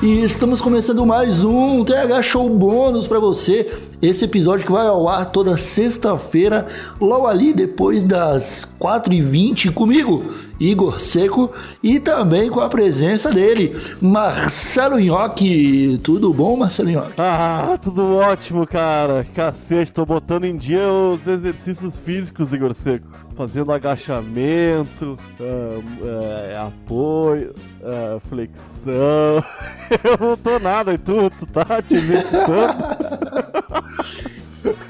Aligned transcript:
E 0.00 0.22
estamos 0.22 0.60
começando 0.60 1.04
mais 1.04 1.42
um 1.42 1.84
TH 1.84 2.22
Show 2.22 2.48
bônus 2.48 3.08
para 3.08 3.18
você. 3.18 3.76
Esse 4.00 4.26
episódio 4.26 4.64
que 4.64 4.70
vai 4.70 4.86
ao 4.86 5.08
ar 5.08 5.26
toda 5.26 5.56
sexta-feira, 5.56 6.68
logo 7.00 7.26
ali 7.26 7.52
depois 7.52 8.04
das 8.04 8.64
4h20 8.80 9.72
comigo, 9.72 10.32
Igor 10.60 11.00
Seco, 11.00 11.50
e 11.82 11.98
também 11.98 12.48
com 12.48 12.60
a 12.60 12.68
presença 12.68 13.32
dele, 13.32 13.76
Marcelo 14.00 15.00
Nhoque. 15.00 15.98
Tudo 16.04 16.32
bom, 16.32 16.56
Marcelo 16.56 16.90
Nhoque? 16.90 17.14
Ah, 17.18 17.76
tudo 17.82 18.14
ótimo, 18.14 18.64
cara. 18.68 19.26
Cacete, 19.34 19.92
tô 19.92 20.06
botando 20.06 20.44
em 20.44 20.56
dia 20.56 20.88
os 20.88 21.26
exercícios 21.26 21.98
físicos, 21.98 22.52
Igor 22.52 22.74
Seco. 22.74 23.08
Fazendo 23.34 23.72
agachamento, 23.72 25.18
uh, 25.40 25.44
uh, 25.44 26.66
apoio, 26.68 27.52
uh, 27.80 28.20
flexão. 28.28 29.42
Eu 30.04 30.28
não 30.28 30.36
tô 30.36 30.60
nada, 30.60 30.94
e 30.94 30.98
tu, 30.98 31.30
tu 31.30 31.46
tá 31.46 31.82
te 31.82 31.96
exercitando? 31.96 33.17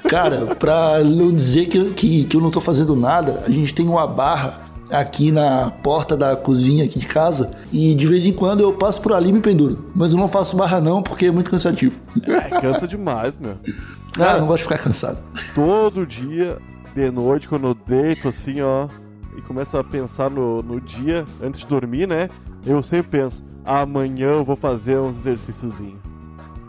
Cara, 0.09 0.55
pra 0.55 1.05
não 1.05 1.31
dizer 1.31 1.67
que, 1.67 1.91
que, 1.91 2.25
que 2.25 2.37
eu 2.37 2.41
não 2.41 2.51
tô 2.51 2.63
fazendo 2.63 2.97
nada, 2.97 3.45
a 3.47 3.51
gente 3.51 3.75
tem 3.75 3.87
uma 3.87 4.07
barra 4.07 4.59
aqui 4.91 5.31
na 5.31 5.71
porta 5.71 6.17
da 6.17 6.35
cozinha 6.35 6.87
aqui 6.87 6.99
de 6.99 7.07
casa 7.07 7.55
e 7.71 7.95
de 7.95 8.07
vez 8.07 8.25
em 8.25 8.33
quando 8.33 8.61
eu 8.61 8.73
passo 8.73 9.03
por 9.03 9.13
ali 9.13 9.29
e 9.29 9.33
me 9.33 9.41
penduro. 9.41 9.91
Mas 9.95 10.13
eu 10.13 10.19
não 10.19 10.27
faço 10.27 10.57
barra 10.57 10.81
não 10.81 11.03
porque 11.03 11.27
é 11.27 11.31
muito 11.31 11.51
cansativo. 11.51 12.03
É, 12.27 12.59
cansa 12.59 12.89
demais, 12.89 13.37
meu. 13.37 13.57
Ah, 14.19 14.33
eu 14.33 14.41
não 14.41 14.47
gosto 14.47 14.63
de 14.63 14.63
ficar 14.65 14.79
cansado. 14.79 15.19
Todo 15.55 16.07
dia, 16.07 16.57
de 16.95 17.11
noite, 17.11 17.47
quando 17.47 17.67
eu 17.67 17.75
deito 17.75 18.29
assim, 18.29 18.63
ó, 18.63 18.89
e 19.37 19.43
começo 19.43 19.77
a 19.77 19.85
pensar 19.85 20.31
no, 20.31 20.63
no 20.63 20.81
dia 20.81 21.27
antes 21.43 21.61
de 21.61 21.67
dormir, 21.67 22.09
né? 22.09 22.31
Eu 22.67 22.83
sempre 22.83 23.19
penso, 23.21 23.45
amanhã 23.63 24.29
eu 24.29 24.45
vou 24.45 24.57
fazer 24.57 24.99
uns 24.99 25.19
exercíciozinho. 25.19 25.99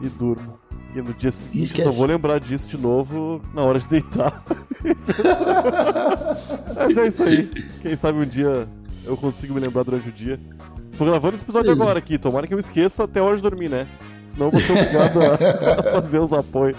E 0.03 0.09
durmo. 0.09 0.58
E 0.95 1.01
no 1.01 1.13
dia 1.13 1.31
seguinte 1.31 1.83
só 1.83 1.91
vou 1.91 2.07
lembrar 2.07 2.39
disso 2.39 2.67
de 2.69 2.77
novo 2.77 3.41
na 3.53 3.61
hora 3.63 3.79
de 3.79 3.87
deitar. 3.87 4.43
Mas 6.75 6.97
é 6.97 7.07
isso 7.07 7.23
aí. 7.23 7.45
Quem 7.81 7.95
sabe 7.95 8.19
um 8.19 8.25
dia 8.25 8.67
eu 9.05 9.15
consigo 9.15 9.53
me 9.53 9.59
lembrar 9.59 9.83
durante 9.83 10.09
o 10.09 10.11
dia. 10.11 10.39
Tô 10.97 11.05
gravando 11.05 11.35
esse 11.35 11.45
episódio 11.45 11.67
Pois 11.67 11.79
é. 11.79 11.83
agora 11.83 11.99
aqui, 11.99 12.17
tomara 12.17 12.47
que 12.47 12.53
eu 12.53 12.59
esqueça 12.59 13.03
até 13.03 13.19
a 13.19 13.23
hora 13.23 13.35
de 13.35 13.41
dormir, 13.41 13.69
né? 13.69 13.87
Senão 14.27 14.47
eu 14.47 14.51
vou 14.51 14.61
ser 14.61 14.71
obrigado 14.71 15.21
a, 15.21 15.35
a 15.79 16.01
fazer 16.01 16.19
os 16.19 16.33
apoios. 16.33 16.77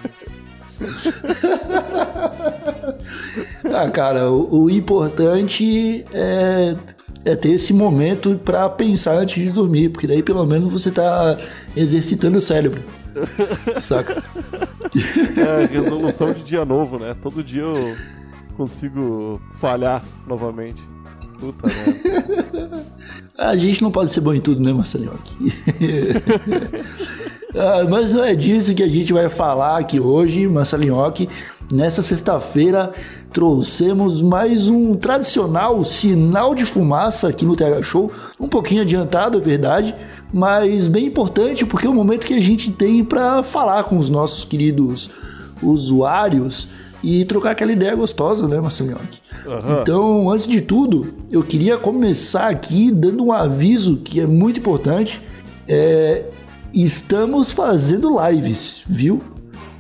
Ah, 3.73 3.89
cara, 3.91 4.31
o, 4.31 4.65
o 4.65 4.71
importante 4.71 6.05
é, 6.13 6.75
é 7.25 7.37
ter 7.37 7.51
esse 7.51 7.73
momento 7.73 8.41
pra 8.45 8.69
pensar 8.69 9.15
antes 9.15 9.43
de 9.43 9.51
dormir, 9.51 9.91
porque 9.91 10.07
daí 10.07 10.23
pelo 10.23 10.45
menos 10.45 10.73
você 10.73 10.91
tá 10.91 11.39
exercitando 11.77 12.39
o 12.39 12.41
cérebro. 12.41 12.83
Saca? 13.81 14.23
É, 15.37 15.67
resolução 15.67 16.33
de 16.33 16.43
dia 16.43 16.65
novo, 16.65 16.99
né? 16.99 17.15
Todo 17.21 17.43
dia 17.43 17.63
eu 17.63 17.97
consigo 18.57 19.41
falhar 19.55 20.03
novamente. 20.27 20.83
Puta 21.39 21.67
merda. 21.67 22.87
A 23.39 23.57
gente 23.57 23.83
não 23.83 23.91
pode 23.91 24.13
ser 24.13 24.21
bom 24.21 24.35
em 24.35 24.41
tudo, 24.41 24.63
né, 24.63 24.73
Marcelinho? 24.73 25.13
Ah, 27.55 27.85
mas 27.89 28.13
não 28.13 28.23
é 28.23 28.35
disso 28.35 28.75
que 28.75 28.83
a 28.83 28.89
gente 28.89 29.13
vai 29.13 29.29
falar 29.29 29.79
aqui 29.79 30.01
hoje, 30.01 30.47
Marcelinhoque. 30.47 31.29
Nessa 31.71 32.03
sexta-feira 32.03 32.93
trouxemos 33.33 34.21
mais 34.21 34.69
um 34.69 34.95
tradicional 34.95 35.85
sinal 35.85 36.55
de 36.55 36.65
fumaça 36.65 37.29
aqui 37.29 37.45
no 37.45 37.57
TH 37.57 37.83
Show. 37.83 38.13
Um 38.39 38.49
pouquinho 38.49 38.83
adiantado, 38.83 39.39
é 39.39 39.41
verdade, 39.41 39.95
mas 40.33 40.87
bem 40.89 41.07
importante 41.07 41.65
porque 41.65 41.87
é 41.87 41.91
o 41.91 41.95
momento 41.95 42.27
que 42.27 42.35
a 42.35 42.41
gente 42.41 42.71
tem 42.71 43.05
para 43.05 43.43
falar 43.43 43.85
com 43.85 43.99
os 43.99 44.09
nossos 44.09 44.45
queridos 44.45 45.11
usuários 45.63 46.69
e 47.03 47.25
trocar 47.25 47.53
aquela 47.53 47.73
ideia 47.73 47.95
gostosa, 47.95 48.47
né, 48.47 48.61
Marcelinhoque? 48.61 49.21
Aham. 49.47 49.81
Então, 49.81 50.31
antes 50.31 50.47
de 50.47 50.61
tudo, 50.61 51.15
eu 51.31 51.43
queria 51.43 51.77
começar 51.79 52.49
aqui 52.49 52.91
dando 52.91 53.25
um 53.25 53.33
aviso 53.33 53.97
que 53.97 54.21
é 54.21 54.27
muito 54.27 54.61
importante. 54.61 55.21
É, 55.67 56.25
estamos 56.73 57.51
fazendo 57.51 58.17
lives, 58.27 58.83
viu? 58.89 59.21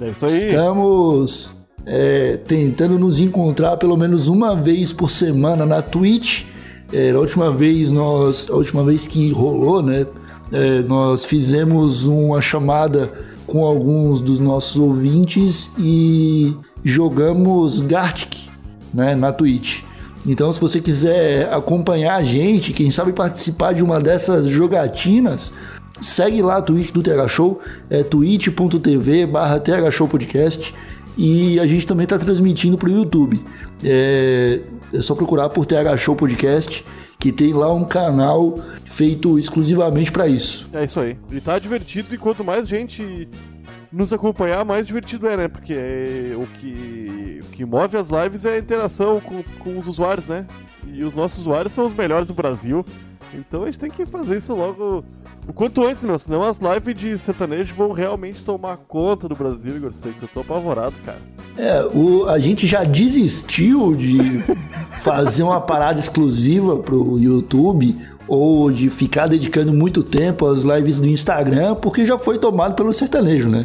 É 0.00 0.08
isso 0.08 0.26
aí. 0.26 0.46
Estamos 0.46 1.50
é, 1.86 2.36
tentando 2.46 2.98
nos 2.98 3.18
encontrar 3.18 3.76
pelo 3.76 3.96
menos 3.96 4.28
uma 4.28 4.56
vez 4.56 4.92
por 4.92 5.10
semana 5.10 5.66
na 5.66 5.82
Twitch. 5.82 6.44
É, 6.92 7.10
a 7.10 7.18
última 7.18 7.52
vez 7.52 7.90
nós, 7.90 8.50
a 8.50 8.54
última 8.54 8.84
vez 8.84 9.06
que 9.06 9.30
rolou, 9.30 9.82
né? 9.82 10.06
é, 10.52 10.80
nós 10.82 11.24
fizemos 11.24 12.04
uma 12.04 12.40
chamada 12.40 13.10
com 13.46 13.64
alguns 13.64 14.20
dos 14.20 14.38
nossos 14.38 14.76
ouvintes 14.76 15.70
e 15.78 16.54
jogamos 16.84 17.80
Gartic, 17.80 18.48
né, 18.92 19.14
na 19.14 19.32
Twitch. 19.32 19.82
Então, 20.26 20.52
se 20.52 20.60
você 20.60 20.80
quiser 20.80 21.52
acompanhar 21.52 22.16
a 22.16 22.22
gente, 22.22 22.72
quem 22.72 22.90
sabe 22.90 23.12
participar 23.12 23.72
de 23.72 23.82
uma 23.82 23.98
dessas 23.98 24.46
jogatinas, 24.46 25.54
segue 26.00 26.42
lá 26.42 26.56
a 26.58 26.62
Twitch 26.62 26.90
do 26.92 27.02
TH 27.02 27.28
Show, 27.28 27.60
é 27.88 28.02
twitch.tv 28.02 29.26
barra 29.26 29.60
TH 29.60 30.06
Podcast. 30.08 30.74
E 31.18 31.58
a 31.60 31.66
gente 31.66 31.86
também 31.86 32.04
está 32.04 32.18
transmitindo 32.18 32.78
para 32.78 32.88
o 32.88 32.92
YouTube. 32.92 33.44
É, 33.84 34.60
é 34.92 35.02
só 35.02 35.14
procurar 35.14 35.48
por 35.50 35.66
TH 35.66 35.96
Show 35.96 36.16
Podcast, 36.16 36.84
que 37.18 37.30
tem 37.30 37.52
lá 37.52 37.72
um 37.72 37.84
canal 37.84 38.58
feito 38.86 39.38
exclusivamente 39.38 40.10
para 40.10 40.26
isso. 40.26 40.68
É 40.72 40.84
isso 40.84 41.00
aí. 41.00 41.18
E 41.30 41.40
tá 41.40 41.58
divertido 41.58 42.14
e 42.14 42.18
quanto 42.18 42.44
mais 42.44 42.66
gente 42.66 43.28
nos 43.92 44.12
acompanhar, 44.12 44.64
mais 44.64 44.86
divertido 44.86 45.26
é, 45.26 45.36
né? 45.36 45.48
Porque 45.48 45.74
é 45.74 46.34
o, 46.36 46.46
que, 46.46 47.40
o 47.42 47.46
que 47.50 47.64
move 47.64 47.96
as 47.96 48.08
lives 48.08 48.44
é 48.44 48.54
a 48.54 48.58
interação 48.58 49.20
com, 49.20 49.42
com 49.58 49.78
os 49.78 49.86
usuários, 49.86 50.26
né? 50.26 50.46
E 50.86 51.02
os 51.02 51.14
nossos 51.14 51.40
usuários 51.40 51.72
são 51.72 51.86
os 51.86 51.92
melhores 51.92 52.28
do 52.28 52.34
Brasil. 52.34 52.84
Então 53.34 53.62
a 53.62 53.66
gente 53.66 53.78
tem 53.78 53.90
que 53.90 54.04
fazer 54.06 54.38
isso 54.38 54.54
logo 54.54 55.04
o 55.46 55.52
quanto 55.52 55.84
antes, 55.84 56.04
meu. 56.04 56.18
Senão 56.18 56.42
as 56.42 56.58
lives 56.58 56.94
de 56.94 57.18
sertanejo 57.18 57.74
vão 57.74 57.92
realmente 57.92 58.44
tomar 58.44 58.76
conta 58.76 59.28
do 59.28 59.34
Brasil, 59.34 59.76
Igor. 59.76 59.90
Que 59.92 60.22
eu 60.22 60.28
tô 60.28 60.40
apavorado, 60.40 60.94
cara. 61.04 61.18
É, 61.56 61.82
o, 61.94 62.28
a 62.28 62.38
gente 62.38 62.66
já 62.66 62.84
desistiu 62.84 63.94
de 63.94 64.42
fazer 65.02 65.42
uma 65.42 65.60
parada 65.60 65.98
exclusiva 65.98 66.76
pro 66.76 67.18
YouTube 67.18 67.96
ou 68.26 68.70
de 68.70 68.88
ficar 68.88 69.26
dedicando 69.26 69.72
muito 69.72 70.02
tempo 70.02 70.46
às 70.46 70.62
lives 70.62 70.98
do 70.98 71.08
Instagram, 71.08 71.74
porque 71.74 72.06
já 72.06 72.18
foi 72.18 72.38
tomado 72.38 72.74
pelo 72.74 72.92
sertanejo, 72.92 73.48
né? 73.48 73.64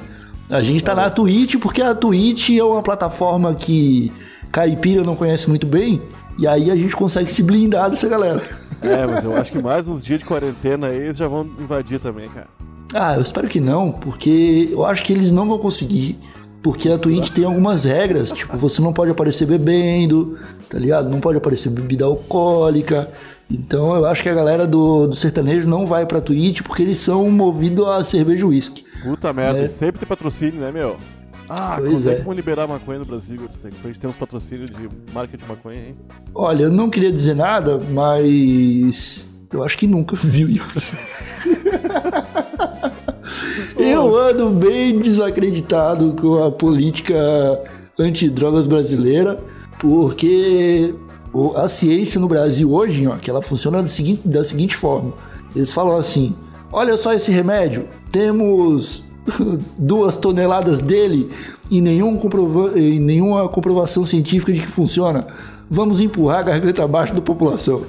A 0.49 0.61
gente 0.63 0.83
tá 0.83 0.95
na 0.95 1.09
Twitch 1.09 1.57
porque 1.59 1.81
a 1.81 1.93
Twitch 1.93 2.51
é 2.51 2.63
uma 2.63 2.81
plataforma 2.81 3.53
que 3.53 4.11
caipira 4.51 5.03
não 5.03 5.15
conhece 5.15 5.49
muito 5.49 5.67
bem, 5.67 6.01
e 6.37 6.47
aí 6.47 6.71
a 6.71 6.75
gente 6.75 6.95
consegue 6.95 7.31
se 7.31 7.43
blindar 7.43 7.89
dessa 7.89 8.07
galera. 8.07 8.41
É, 8.81 9.05
mas 9.05 9.23
eu 9.23 9.35
acho 9.35 9.51
que 9.51 9.59
mais 9.59 9.87
uns 9.87 10.01
dias 10.03 10.19
de 10.19 10.25
quarentena 10.25 10.87
aí 10.87 10.97
eles 10.97 11.17
já 11.17 11.27
vão 11.27 11.45
invadir 11.59 11.99
também, 11.99 12.27
cara. 12.29 12.47
Ah, 12.93 13.15
eu 13.15 13.21
espero 13.21 13.47
que 13.47 13.59
não, 13.59 13.91
porque 13.91 14.69
eu 14.71 14.85
acho 14.85 15.03
que 15.03 15.11
eles 15.13 15.31
não 15.31 15.47
vão 15.47 15.57
conseguir. 15.57 16.19
Porque 16.61 16.89
a 16.89 16.97
Twitch 16.97 17.29
tem 17.29 17.45
algumas 17.45 17.83
regras, 17.83 18.31
tipo, 18.31 18.57
você 18.57 18.81
não 18.81 18.91
pode 18.91 19.11
aparecer 19.11 19.45
bebendo, 19.45 20.39
tá 20.67 20.79
ligado? 20.79 21.07
Não 21.09 21.19
pode 21.19 21.37
aparecer 21.37 21.69
bebida 21.69 22.05
alcoólica. 22.05 23.11
Então 23.49 23.95
eu 23.95 24.05
acho 24.07 24.23
que 24.23 24.29
a 24.29 24.33
galera 24.33 24.65
do, 24.65 25.05
do 25.05 25.15
sertanejo 25.15 25.67
não 25.67 25.85
vai 25.85 26.07
pra 26.07 26.19
Twitch 26.19 26.63
porque 26.63 26.81
eles 26.81 26.97
são 26.97 27.29
movidos 27.29 27.87
a 27.87 28.03
cerveja 28.03 28.41
e 28.41 28.45
uísque. 28.45 28.83
Puta 29.03 29.31
merda, 29.31 29.59
É. 29.59 29.67
sempre 29.67 29.99
tem 29.99 30.07
patrocínio, 30.09 30.59
né, 30.59 30.71
meu? 30.71 30.97
Ah, 31.49 31.75
Pois 31.79 31.93
quando 31.93 32.09
é 32.09 32.13
é. 32.13 32.15
que 32.15 32.21
vão 32.23 32.33
liberar 32.33 32.67
maconha 32.67 32.99
no 32.99 33.05
Brasil, 33.05 33.35
Igor? 33.35 33.47
Sei 33.51 33.71
que 33.71 33.77
A 33.83 33.87
gente 33.87 33.99
tem 33.99 34.09
uns 34.09 34.15
patrocínios 34.15 34.69
de 34.69 34.89
marca 35.13 35.37
de 35.37 35.45
maconha, 35.45 35.89
hein? 35.89 35.95
Olha, 36.33 36.63
eu 36.63 36.71
não 36.71 36.89
queria 36.89 37.11
dizer 37.11 37.35
nada, 37.35 37.79
mas 37.91 39.29
eu 39.51 39.63
acho 39.63 39.77
que 39.77 39.87
nunca 39.87 40.15
viu. 40.15 40.49
eu 43.77 44.17
ando 44.17 44.49
bem 44.49 44.97
desacreditado 44.97 46.15
com 46.19 46.43
a 46.43 46.51
política 46.51 47.15
antidrogas 47.97 48.67
brasileira, 48.67 49.39
porque 49.79 50.93
a 51.55 51.67
ciência 51.67 52.19
no 52.19 52.27
Brasil 52.27 52.71
hoje, 52.71 53.05
ó, 53.07 53.15
que 53.17 53.29
ela 53.29 53.41
funciona 53.41 53.81
da 53.81 53.87
seguinte, 53.87 54.27
da 54.27 54.43
seguinte 54.43 54.75
forma. 54.75 55.13
Eles 55.55 55.71
falam 55.71 55.97
assim: 55.97 56.35
olha 56.71 56.97
só 56.97 57.13
esse 57.13 57.31
remédio, 57.31 57.87
temos 58.11 59.04
duas 59.77 60.15
toneladas 60.17 60.81
dele 60.81 61.29
e, 61.69 61.81
nenhum 61.81 62.17
comprova 62.17 62.77
e 62.79 62.99
nenhuma 62.99 63.47
comprovação 63.49 64.05
científica 64.05 64.51
de 64.51 64.59
que 64.59 64.67
funciona. 64.67 65.27
Vamos 65.69 65.99
empurrar 65.99 66.39
a 66.39 66.43
garganta 66.43 66.83
abaixo 66.83 67.13
da 67.13 67.21
população. 67.21 67.83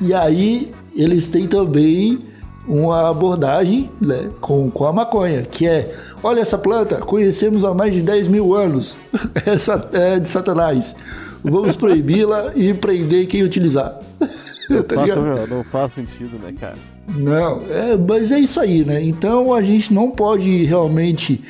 E 0.00 0.12
aí 0.12 0.72
eles 0.94 1.28
têm 1.28 1.46
também 1.46 2.18
uma 2.66 3.08
abordagem 3.08 3.90
né, 4.00 4.30
com, 4.40 4.70
com 4.70 4.86
a 4.86 4.92
maconha, 4.92 5.42
que 5.42 5.66
é, 5.66 5.94
olha 6.22 6.40
essa 6.40 6.58
planta, 6.58 6.96
conhecemos 6.96 7.64
há 7.64 7.72
mais 7.72 7.92
de 7.92 8.02
10 8.02 8.28
mil 8.28 8.54
anos, 8.54 8.96
essa 9.46 9.88
é 9.92 10.18
de 10.18 10.28
satanás, 10.28 10.94
vamos 11.42 11.74
proibi-la 11.74 12.52
e 12.54 12.74
prender 12.74 13.26
quem 13.26 13.42
utilizar. 13.42 13.98
Não, 14.70 14.82
Tá 14.82 14.94
faz, 14.94 15.08
ligado? 15.08 15.22
meu, 15.22 15.46
não 15.46 15.64
faz 15.64 15.92
sentido, 15.92 16.38
né, 16.42 16.54
cara? 16.58 16.76
Não, 17.16 17.62
é, 17.68 17.96
mas 17.96 18.30
é 18.30 18.38
isso 18.38 18.60
aí, 18.60 18.84
né? 18.84 19.02
Então 19.02 19.52
a 19.52 19.62
gente 19.62 19.92
não 19.92 20.10
pode 20.10 20.64
realmente 20.64 21.42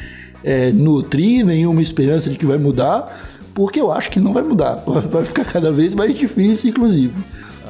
é, 0.42 0.72
nutrir 0.72 1.44
nenhuma 1.44 1.82
esperança 1.82 2.30
de 2.30 2.38
que 2.38 2.46
vai 2.46 2.56
mudar, 2.58 3.20
porque 3.54 3.80
eu 3.80 3.92
acho 3.92 4.10
que 4.10 4.18
não 4.18 4.32
vai 4.32 4.42
mudar. 4.42 4.76
Vai 4.86 5.24
ficar 5.24 5.44
cada 5.44 5.70
vez 5.70 5.94
mais 5.94 6.14
difícil, 6.16 6.70
inclusive. 6.70 7.12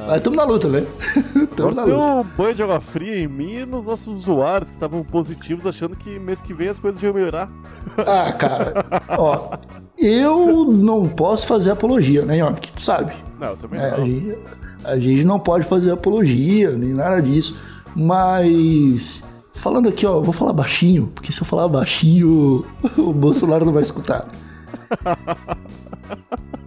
Mas 0.07 0.17
estamos 0.17 0.37
na 0.37 0.43
luta, 0.45 0.67
né? 0.67 0.83
Estamos 1.43 1.75
na 1.75 1.83
luta. 1.83 1.95
deu 1.95 2.05
um 2.19 2.23
banho 2.35 2.55
de 2.55 2.63
água 2.63 2.81
fria 2.81 3.19
em 3.19 3.27
mim 3.27 3.53
e 3.57 3.65
nos 3.67 3.85
nossos 3.85 4.07
usuários 4.21 4.69
que 4.69 4.75
estavam 4.75 5.03
positivos, 5.03 5.63
achando 5.67 5.95
que 5.95 6.17
mês 6.17 6.41
que 6.41 6.55
vem 6.55 6.69
as 6.69 6.79
coisas 6.79 7.01
iam 7.03 7.13
melhorar. 7.13 7.51
Ah, 7.97 8.31
cara, 8.31 8.73
ó, 9.09 9.57
eu 9.97 10.65
não 10.71 11.03
posso 11.05 11.45
fazer 11.45 11.71
apologia, 11.71 12.25
né, 12.25 12.37
York? 12.37 12.71
Tu 12.73 12.81
sabe? 12.81 13.13
Não, 13.39 13.49
eu 13.49 13.57
também 13.57 13.79
É, 13.79 13.91
não. 13.91 14.05
gente, 14.05 14.37
a 14.83 14.97
gente 14.97 15.23
não 15.23 15.39
pode 15.39 15.65
fazer 15.65 15.91
apologia, 15.91 16.71
nem 16.71 16.93
nada 16.93 17.21
disso. 17.21 17.57
Mas 17.95 19.23
falando 19.53 19.89
aqui, 19.89 20.05
ó, 20.05 20.21
vou 20.21 20.33
falar 20.33 20.53
baixinho, 20.53 21.11
porque 21.13 21.31
se 21.31 21.41
eu 21.41 21.45
falar 21.45 21.67
baixinho, 21.67 22.65
o 22.97 23.13
Bolsonaro 23.13 23.65
não 23.65 23.73
vai 23.73 23.83
escutar. 23.83 24.27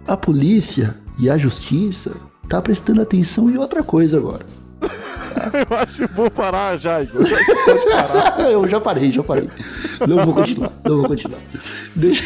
A 0.07 0.15
polícia 0.15 0.95
e 1.17 1.29
a 1.29 1.37
justiça 1.37 2.15
tá 2.47 2.61
prestando 2.61 3.01
atenção 3.01 3.49
em 3.49 3.57
outra 3.57 3.83
coisa 3.83 4.17
agora. 4.17 4.45
Eu 5.53 5.77
acho 5.77 6.07
que 6.07 6.13
vou 6.13 6.29
parar 6.29 6.77
já, 6.77 7.01
Igor. 7.01 7.21
Eu 7.21 7.91
parar. 7.91 8.39
Eu 8.51 8.69
já 8.69 8.79
parei, 8.79 9.11
já 9.11 9.23
parei. 9.23 9.49
Não 10.07 10.25
vou 10.25 10.33
continuar, 10.33 10.71
não 10.83 10.97
vou 10.97 11.07
continuar. 11.07 11.39
Deixa. 11.95 12.23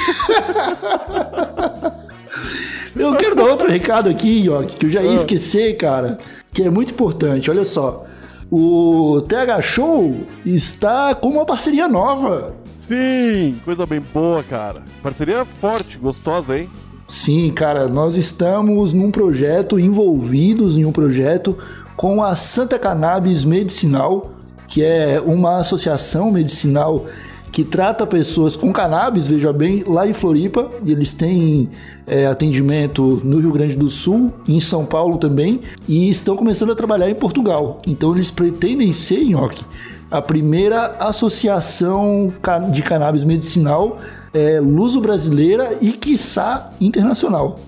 Eu 2.96 3.16
quero 3.16 3.36
dar 3.36 3.46
outro 3.46 3.70
recado 3.70 4.10
aqui, 4.10 4.46
York, 4.46 4.76
que 4.76 4.86
eu 4.86 4.90
já 4.90 5.02
ia 5.02 5.16
esquecer, 5.16 5.78
cara, 5.78 6.18
que 6.52 6.64
é 6.64 6.70
muito 6.70 6.92
importante. 6.92 7.50
Olha 7.50 7.66
só. 7.66 8.06
O 8.52 9.22
TH 9.28 9.62
Show 9.62 10.26
está 10.44 11.14
com 11.14 11.30
uma 11.30 11.46
parceria 11.46 11.88
nova. 11.88 12.56
Sim, 12.76 13.60
coisa 13.64 13.86
bem 13.86 14.02
boa, 14.14 14.42
cara. 14.42 14.82
Parceria 15.04 15.46
forte, 15.46 16.00
gostosa, 16.00 16.58
hein? 16.58 16.70
Sim, 17.08 17.52
cara, 17.52 17.88
nós 17.88 18.16
estamos 18.16 18.94
num 18.94 19.12
projeto, 19.12 19.80
envolvidos 19.80 20.78
em 20.78 20.86
um 20.86 20.92
projeto 20.92 21.58
com 21.96 22.24
a 22.24 22.36
Santa 22.36 22.80
Cannabis 22.80 23.44
Medicinal, 23.44 24.32
que 24.68 24.84
é 24.84 25.22
uma 25.24 25.58
associação 25.58 26.32
medicinal 26.32 27.06
que 27.52 27.64
trata 27.64 28.06
pessoas 28.06 28.56
com 28.56 28.72
cannabis, 28.72 29.28
veja 29.28 29.52
bem, 29.52 29.84
lá 29.86 30.08
em 30.08 30.14
Floripa. 30.14 30.70
E 30.84 30.92
eles 30.92 31.14
têm 31.14 31.70
é, 32.06 32.26
atendimento 32.28 33.22
no 33.24 33.40
Rio 33.40 33.52
Grande 33.52 33.76
do 33.76 33.90
Sul, 33.90 34.32
em 34.48 34.60
São 34.60 34.86
Paulo 34.86 35.18
também, 35.18 35.62
e 35.88 36.10
estão 36.10 36.36
começando 36.36 36.72
a 36.72 36.76
trabalhar 36.76 37.10
em 37.10 37.16
Portugal. 37.16 37.82
Então 37.86 38.16
eles 38.16 38.32
pretendem 38.32 38.94
ser, 38.94 39.24
Nhoque, 39.24 39.64
a 40.10 40.22
primeira 40.22 40.96
associação 41.00 42.32
de 42.72 42.82
cannabis 42.82 43.24
medicinal 43.24 44.00
é, 44.34 44.60
luso-brasileira 44.60 45.78
e, 45.82 45.92
quiçá, 45.92 46.72
internacional. 46.80 47.60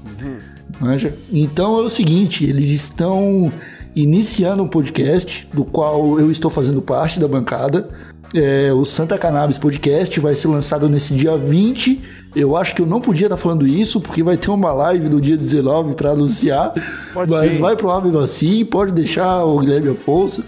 Manja? 0.80 1.16
Então 1.32 1.78
é 1.80 1.84
o 1.84 1.90
seguinte, 1.90 2.46
eles 2.46 2.70
estão 2.70 3.52
iniciando 3.96 4.64
um 4.64 4.68
podcast, 4.68 5.48
do 5.54 5.66
qual 5.66 6.20
eu 6.20 6.32
estou 6.32 6.50
fazendo 6.50 6.82
parte 6.82 7.20
da 7.20 7.28
bancada. 7.28 7.90
É, 8.34 8.72
o 8.72 8.86
Santa 8.86 9.18
Cannabis 9.18 9.58
Podcast 9.58 10.18
vai 10.20 10.36
ser 10.36 10.48
lançado 10.48 10.88
nesse 10.88 11.14
dia 11.14 11.38
20. 11.38 12.02
Eu 12.34 12.56
acho 12.56 12.74
que 12.74 12.82
eu 12.82 12.86
não 12.86 13.02
podia 13.02 13.26
estar 13.26 13.36
falando 13.36 13.68
isso, 13.68 14.00
porque 14.00 14.24
vai 14.24 14.38
ter 14.38 14.50
uma 14.50 14.72
live 14.72 15.10
no 15.10 15.20
dia 15.20 15.36
19 15.36 15.96
para 15.96 16.12
anunciar. 16.12 16.74
Pode 17.14 17.30
mas 17.30 17.56
sim. 17.56 17.62
vai 17.62 17.76
provável 17.76 18.20
assim, 18.22 18.64
pode 18.64 18.94
deixar 18.94 19.44
o 19.44 19.60
Guilherme 19.60 19.90
Afonso. 19.90 20.44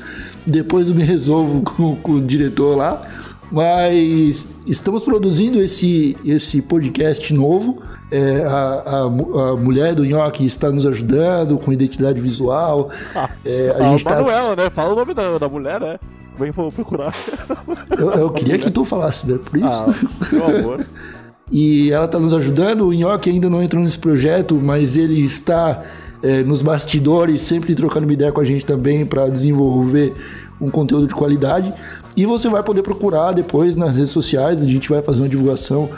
Depois 0.48 0.88
eu 0.88 0.96
me 0.96 1.04
resolvo 1.04 1.62
com, 1.76 1.96
com 1.98 2.12
o 2.14 2.22
diretor 2.22 2.78
lá. 2.78 3.06
Mas 3.52 4.56
estamos 4.66 5.04
produzindo 5.04 5.62
esse, 5.62 6.18
esse 6.26 6.62
podcast 6.62 7.34
novo. 7.34 7.82
É, 8.10 8.44
a, 8.44 8.84
a 8.86 9.52
a 9.52 9.56
mulher 9.56 9.94
do 9.96 10.06
Nhoque 10.06 10.46
está 10.46 10.72
nos 10.72 10.86
ajudando 10.86 11.58
com 11.58 11.74
identidade 11.74 12.20
visual. 12.22 12.90
É, 13.44 13.76
a 13.78 13.90
gente 13.90 14.04
tá- 14.04 14.22
né? 14.56 14.70
Fala 14.70 14.94
o 14.94 14.96
nome 14.96 15.14
da, 15.14 15.38
da 15.38 15.50
mulher, 15.50 15.80
né? 15.80 16.00
Eu 16.40 16.54
vou 16.54 16.72
procurar? 16.72 17.16
eu, 17.98 18.10
eu 18.12 18.30
queria 18.32 18.58
que 18.58 18.70
tu 18.72 18.84
falasse, 18.86 19.30
né? 19.32 19.38
Por 19.44 19.58
isso. 19.58 19.68
Ah, 19.68 19.94
meu 20.32 20.46
amor. 20.46 20.86
E 21.52 21.92
ela 21.92 22.06
está 22.06 22.18
nos 22.18 22.34
ajudando. 22.34 22.88
O 22.88 22.94
Nhoque 22.94 23.30
ainda 23.30 23.48
não 23.50 23.62
entrou 23.62 23.84
nesse 23.84 24.00
projeto, 24.00 24.56
mas 24.56 24.96
ele 24.96 25.24
está 25.24 25.84
é, 26.24 26.42
nos 26.42 26.64
bastidores, 26.64 27.44
sempre 27.44 27.76
trocando 27.76 28.08
uma 28.08 28.14
ideia 28.14 28.32
com 28.32 28.42
a 28.42 28.46
gente 28.46 28.66
também 28.66 29.06
para 29.06 29.28
desenvolver 29.28 30.16
um 30.60 30.72
conteúdo 30.72 31.06
de 31.06 31.14
qualidade. 31.14 31.72
E 32.16 32.26
você 32.26 32.48
vai 32.50 32.64
poder 32.64 32.82
procurar 32.82 33.34
depois 33.34 33.76
nas 33.76 33.98
redes 33.98 34.12
sociais. 34.12 34.64
A 34.64 34.66
gente 34.66 34.90
vai 34.90 35.02
fazer 35.04 35.22
uma 35.22 35.30
divulgação, 35.30 35.90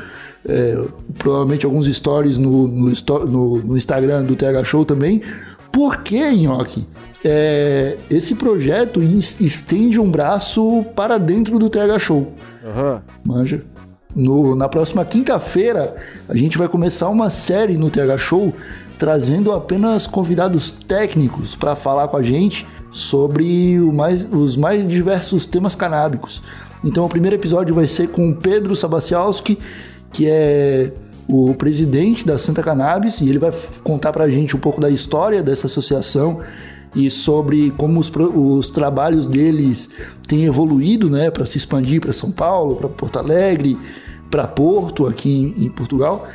é, 0.46 0.78
provavelmente 1.18 1.66
alguns 1.66 1.86
stories 1.86 2.38
no, 2.38 2.68
no, 2.68 2.92
no- 3.26 3.58
no 3.60 3.78
Instagram 3.78 4.24
do 4.24 4.36
TH 4.36 4.64
Show 4.66 4.84
também. 4.84 5.22
Por 5.72 5.98
que, 5.98 6.20
Nhoque? 6.32 6.86
É, 7.28 7.98
esse 8.08 8.36
projeto 8.36 9.02
es- 9.02 9.42
estende 9.42 10.00
um 10.00 10.12
braço 10.12 10.86
para 10.96 11.18
dentro 11.18 11.58
do 11.58 11.68
TH 11.72 11.98
Show. 11.98 12.32
Aham. 12.64 13.02
Manja. 13.24 13.64
No- 14.16 14.56
na 14.56 14.70
próxima 14.70 15.04
quinta-feira, 15.04 15.96
a 16.30 16.38
gente 16.38 16.56
vai 16.56 16.68
começar 16.68 17.10
uma 17.10 17.32
série 17.32 17.78
no 17.78 17.90
TH 17.90 18.18
Show 18.20 18.54
trazendo 19.00 19.52
apenas 19.52 20.06
convidados 20.06 20.70
técnicos 20.70 21.56
para 21.56 21.76
falar 21.76 22.08
com 22.10 22.16
a 22.18 22.22
gente 22.24 22.66
sobre 22.92 23.78
mais- 23.92 24.26
os 24.32 24.56
mais 24.56 24.88
diversos 24.88 25.46
temas 25.48 25.74
canábicos. 25.74 26.44
Então, 26.84 27.04
o 27.06 27.10
primeiro 27.10 27.36
episódio 27.36 27.74
vai 27.74 27.88
ser 27.88 28.08
com 28.10 28.30
o 28.30 28.36
Pedro 28.36 28.76
Sabacialski, 28.76 29.58
que 30.14 30.28
é 30.30 30.92
o 31.28 31.56
presidente 31.56 32.24
da 32.26 32.38
Santa 32.38 32.62
Cannabis, 32.62 33.20
e 33.20 33.28
ele 33.28 33.40
vai 33.40 33.52
contar 33.84 34.14
para 34.14 34.26
a 34.26 34.30
gente 34.30 34.56
um 34.56 34.60
pouco 34.60 34.80
da 34.80 34.92
história 34.92 35.42
dessa 35.42 35.66
associação 35.66 36.40
e 36.96 37.10
sobre 37.12 37.72
como 37.72 38.00
os, 38.00 38.12
os 38.34 38.70
trabalhos 38.70 39.28
deles 39.28 39.90
têm 40.28 40.46
evoluído, 40.46 41.10
né, 41.10 41.30
para 41.30 41.46
se 41.46 41.58
expandir 41.58 42.00
para 42.00 42.14
São 42.14 42.32
Paulo, 42.32 42.76
para 42.76 42.88
Porto 42.88 43.20
Alegre, 43.20 43.78
para 44.32 44.48
Porto 44.48 45.06
aqui 45.06 45.30
em, 45.58 45.66
em 45.66 45.70
Portugal. 45.70 46.28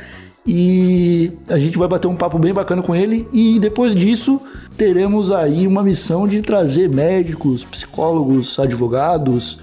E 0.45 1.33
a 1.47 1.59
gente 1.59 1.77
vai 1.77 1.87
bater 1.87 2.07
um 2.07 2.15
papo 2.15 2.39
bem 2.39 2.53
bacana 2.53 2.81
com 2.81 2.95
ele 2.95 3.27
e 3.31 3.59
depois 3.59 3.95
disso 3.95 4.41
teremos 4.75 5.31
aí 5.31 5.67
uma 5.67 5.83
missão 5.83 6.27
de 6.27 6.41
trazer 6.41 6.89
médicos, 6.89 7.63
psicólogos, 7.63 8.57
advogados, 8.57 9.59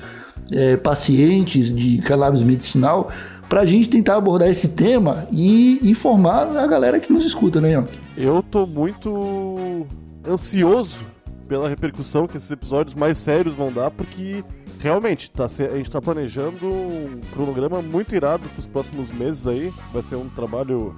eh, 0.52 0.76
pacientes 0.76 1.75
de 1.75 1.99
cannabis 1.99 2.45
medicinal 2.45 3.11
para 3.49 3.62
a 3.62 3.67
gente 3.67 3.88
tentar 3.88 4.17
abordar 4.17 4.49
esse 4.50 4.69
tema 4.69 5.26
e 5.33 5.81
informar 5.83 6.57
a 6.57 6.67
galera 6.67 7.00
que 7.00 7.12
nos 7.12 7.25
escuta, 7.25 7.61
né? 7.61 7.83
Eu 8.17 8.43
tô 8.43 8.67
muito 8.67 9.85
ansioso 10.28 11.00
pela 11.49 11.68
repercussão 11.68 12.26
que 12.26 12.37
esses 12.37 12.50
episódios 12.50 12.94
mais 12.94 13.16
sérios 13.18 13.54
vão 13.54 13.73
dar, 13.73 13.90
porque 13.90 14.44
realmente 14.78 15.30
tá, 15.30 15.47
a 15.47 15.76
gente 15.76 15.90
tá 15.90 16.00
planejando 16.00 16.66
um 16.66 17.20
cronograma 17.32 17.80
muito 17.80 18.14
irado 18.14 18.47
pros 18.50 18.66
próximos 18.66 19.11
meses 19.11 19.47
aí. 19.47 19.73
Vai 19.92 20.02
ser 20.02 20.16
um 20.16 20.28
trabalho 20.28 20.94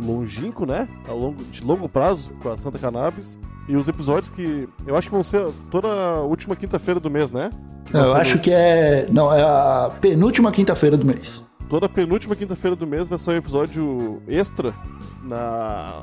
longínquo, 0.00 0.66
né? 0.66 0.88
A 1.08 1.12
longo, 1.12 1.42
de 1.44 1.62
longo 1.62 1.88
prazo 1.88 2.32
com 2.42 2.50
a 2.50 2.56
Santa 2.56 2.78
Cannabis. 2.78 3.38
E 3.68 3.76
os 3.76 3.86
episódios 3.86 4.28
que 4.28 4.68
eu 4.86 4.96
acho 4.96 5.06
que 5.06 5.14
vão 5.14 5.22
ser 5.22 5.46
toda 5.70 5.88
a 5.88 6.20
última 6.22 6.56
quinta-feira 6.56 6.98
do 6.98 7.08
mês, 7.08 7.30
né? 7.30 7.50
Não, 7.92 8.00
eu 8.00 8.06
ser 8.08 8.20
acho 8.20 8.38
que 8.40 8.50
é. 8.52 9.06
Não, 9.10 9.32
é 9.32 9.42
a 9.42 9.90
penúltima 10.00 10.50
quinta-feira 10.50 10.96
do 10.96 11.04
mês. 11.04 11.42
Toda 11.68 11.88
penúltima 11.88 12.34
quinta-feira 12.34 12.76
do 12.76 12.86
mês 12.86 13.08
vai 13.08 13.18
sair 13.18 13.36
um 13.36 13.38
episódio 13.38 14.22
extra 14.26 14.74
na 15.22 16.02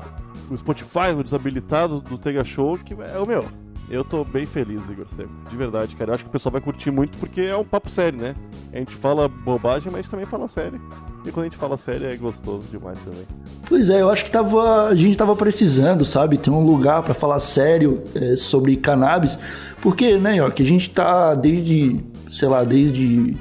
no 0.50 0.58
Spotify, 0.58 1.14
desabilitado 1.22 2.00
do 2.00 2.18
Tega 2.18 2.44
Show, 2.44 2.76
que 2.76 2.92
é 2.94 3.18
o 3.18 3.26
meu. 3.26 3.44
Eu 3.90 4.04
tô 4.04 4.24
bem 4.24 4.46
feliz, 4.46 4.88
Igor 4.88 5.08
Seco. 5.08 5.30
De 5.50 5.56
verdade, 5.56 5.96
cara. 5.96 6.10
Eu 6.10 6.14
acho 6.14 6.22
que 6.22 6.30
o 6.30 6.32
pessoal 6.32 6.52
vai 6.52 6.60
curtir 6.60 6.92
muito 6.92 7.18
porque 7.18 7.40
é 7.40 7.56
um 7.56 7.64
papo 7.64 7.90
sério, 7.90 8.20
né? 8.20 8.36
A 8.72 8.78
gente 8.78 8.94
fala 8.94 9.26
bobagem, 9.26 9.90
mas 9.90 10.06
também 10.06 10.24
fala 10.24 10.46
sério. 10.46 10.80
E 11.26 11.32
quando 11.32 11.46
a 11.46 11.48
gente 11.48 11.56
fala 11.56 11.76
sério 11.76 12.06
é 12.06 12.14
gostoso 12.14 12.68
demais 12.70 13.00
também. 13.00 13.26
Pois 13.68 13.90
é, 13.90 14.00
eu 14.00 14.08
acho 14.08 14.24
que 14.24 14.30
tava, 14.30 14.86
a 14.86 14.94
gente 14.94 15.18
tava 15.18 15.34
precisando, 15.34 16.04
sabe? 16.04 16.38
Ter 16.38 16.50
um 16.50 16.64
lugar 16.64 17.02
para 17.02 17.14
falar 17.14 17.40
sério 17.40 18.04
é, 18.14 18.36
sobre 18.36 18.76
cannabis. 18.76 19.36
Porque, 19.82 20.16
né, 20.18 20.38
que 20.50 20.62
a 20.62 20.66
gente 20.66 20.88
tá 20.90 21.34
desde, 21.34 22.00
sei 22.28 22.46
lá, 22.46 22.62
desde 22.62 23.36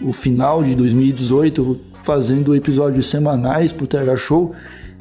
o 0.00 0.12
final 0.12 0.64
de 0.64 0.74
2018 0.74 1.80
fazendo 2.02 2.54
episódios 2.54 3.06
semanais 3.06 3.70
pro 3.70 3.86
TH 3.86 4.16
Show. 4.16 4.54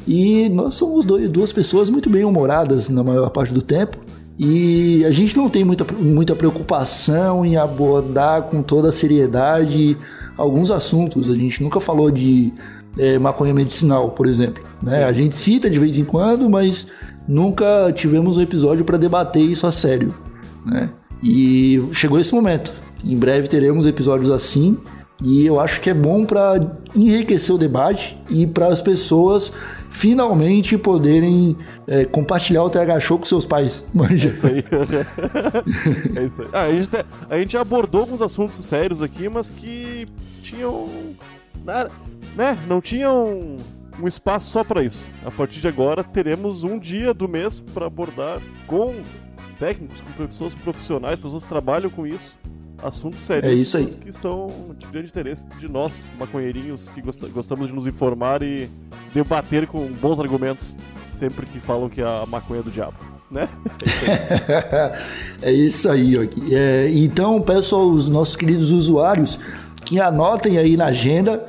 E 0.08 0.50
nós 0.50 0.76
somos 0.76 1.06
dois, 1.06 1.30
duas 1.30 1.52
pessoas 1.52 1.90
muito 1.90 2.10
bem 2.10 2.26
humoradas 2.26 2.90
na 2.90 3.04
maior 3.04 3.30
parte 3.30 3.54
do 3.54 3.62
tempo. 3.62 3.98
E 4.38 5.06
a 5.06 5.12
gente 5.12 5.38
não 5.38 5.50
tem 5.50 5.64
muita, 5.64 5.86
muita 5.94 6.36
preocupação 6.36 7.46
em 7.46 7.56
abordar 7.56 8.44
com 8.44 8.62
toda 8.62 8.90
a 8.90 8.92
seriedade 8.92 9.96
alguns 10.38 10.72
assuntos. 10.72 11.30
A 11.30 11.36
gente 11.36 11.62
nunca 11.62 11.80
falou 11.80 12.10
de 12.10 12.52
é, 12.98 13.18
maconha 13.20 13.54
medicinal, 13.54 14.10
por 14.10 14.28
exemplo. 14.28 14.64
Né? 14.82 15.04
A 15.04 15.14
gente 15.14 15.36
cita 15.36 15.70
de 15.70 15.80
vez 15.80 15.98
em 15.98 16.04
quando, 16.04 16.50
mas 16.50 16.92
nunca 17.28 17.92
tivemos 17.94 18.38
um 18.38 18.42
episódio 18.42 18.84
para 18.84 18.98
debater 18.98 19.44
isso 19.44 19.66
a 19.66 19.72
sério, 19.72 20.14
né? 20.66 20.90
E 21.24 21.82
chegou 21.94 22.20
esse 22.20 22.34
momento. 22.34 22.74
Em 23.04 23.16
breve 23.16 23.48
teremos 23.48 23.86
episódios 23.86 24.30
assim 24.30 24.78
e 25.24 25.46
eu 25.46 25.60
acho 25.60 25.80
que 25.80 25.90
é 25.90 25.94
bom 25.94 26.26
para 26.26 26.78
enriquecer 26.96 27.56
o 27.56 27.58
debate 27.58 28.18
e 28.30 28.46
para 28.46 28.68
as 28.68 28.82
pessoas 28.82 29.54
finalmente 29.94 30.78
poderem 30.78 31.56
é, 31.88 32.04
compartilhar 32.04 32.64
o 32.64 32.70
TH 32.70 33.00
Show 33.00 33.20
com 33.20 33.26
seus 33.26 33.46
pais. 33.46 33.86
Manja. 33.94 34.30
É 34.30 34.32
isso 34.32 34.48
aí. 34.48 34.66
é 36.18 36.24
isso 36.24 36.42
aí. 36.42 36.48
Ah, 36.52 36.64
a, 36.64 36.72
gente, 36.72 36.90
a 37.30 37.38
gente 37.38 37.58
abordou 37.58 38.02
alguns 38.02 38.22
assuntos 38.22 38.58
sérios 38.58 39.02
aqui, 39.02 39.30
mas 39.30 39.50
que 39.50 40.06
tinham. 40.42 40.90
Né? 42.36 42.58
Não 42.68 42.82
tinham 42.82 43.58
um 44.02 44.08
espaço 44.08 44.50
só 44.50 44.64
para 44.64 44.84
isso. 44.84 45.06
A 45.24 45.30
partir 45.30 45.62
de 45.62 45.68
agora, 45.68 46.04
teremos 46.04 46.64
um 46.64 46.80
dia 46.80 47.14
do 47.14 47.30
mês 47.30 47.62
para 47.74 47.86
abordar 47.86 48.42
com 48.66 48.96
técnicos, 49.60 50.02
com 50.02 50.26
pessoas 50.26 50.56
profissionais, 50.56 51.20
pessoas 51.20 51.44
que 51.44 51.50
trabalham 51.50 51.90
com 51.90 52.06
isso, 52.06 52.38
assuntos 52.84 53.22
sérios 53.22 53.52
é 53.52 53.56
isso 53.56 53.78
aí. 53.78 53.86
que 53.86 54.12
são 54.12 54.50
de 54.78 54.86
grande 54.88 55.10
interesse 55.10 55.46
de 55.60 55.68
nós, 55.68 56.06
maconheirinhos, 56.20 56.90
que 56.90 57.02
gostamos 57.02 57.68
de 57.68 57.74
nos 57.74 57.88
informar 57.88 58.44
e 58.44 58.70
debater 59.14 59.68
com 59.68 59.88
bons 59.94 60.20
argumentos 60.20 60.76
sempre 61.12 61.46
que 61.46 61.60
falam 61.60 61.90
que 61.90 62.02
a 62.02 62.26
maconha 62.28 62.60
é 62.60 62.64
do 62.64 62.72
diabo. 62.72 62.98
Né? 63.32 63.48
É 65.42 65.52
isso 65.52 65.90
aí, 65.90 66.18
aqui. 66.20 66.54
É, 66.54 66.90
então 66.94 67.42
peço 67.42 67.76
aos 67.76 68.08
nossos 68.08 68.36
queridos 68.36 68.72
usuários 68.72 69.40
que 69.86 70.00
anotem 70.00 70.58
aí 70.58 70.78
na 70.78 70.86
agenda 70.86 71.46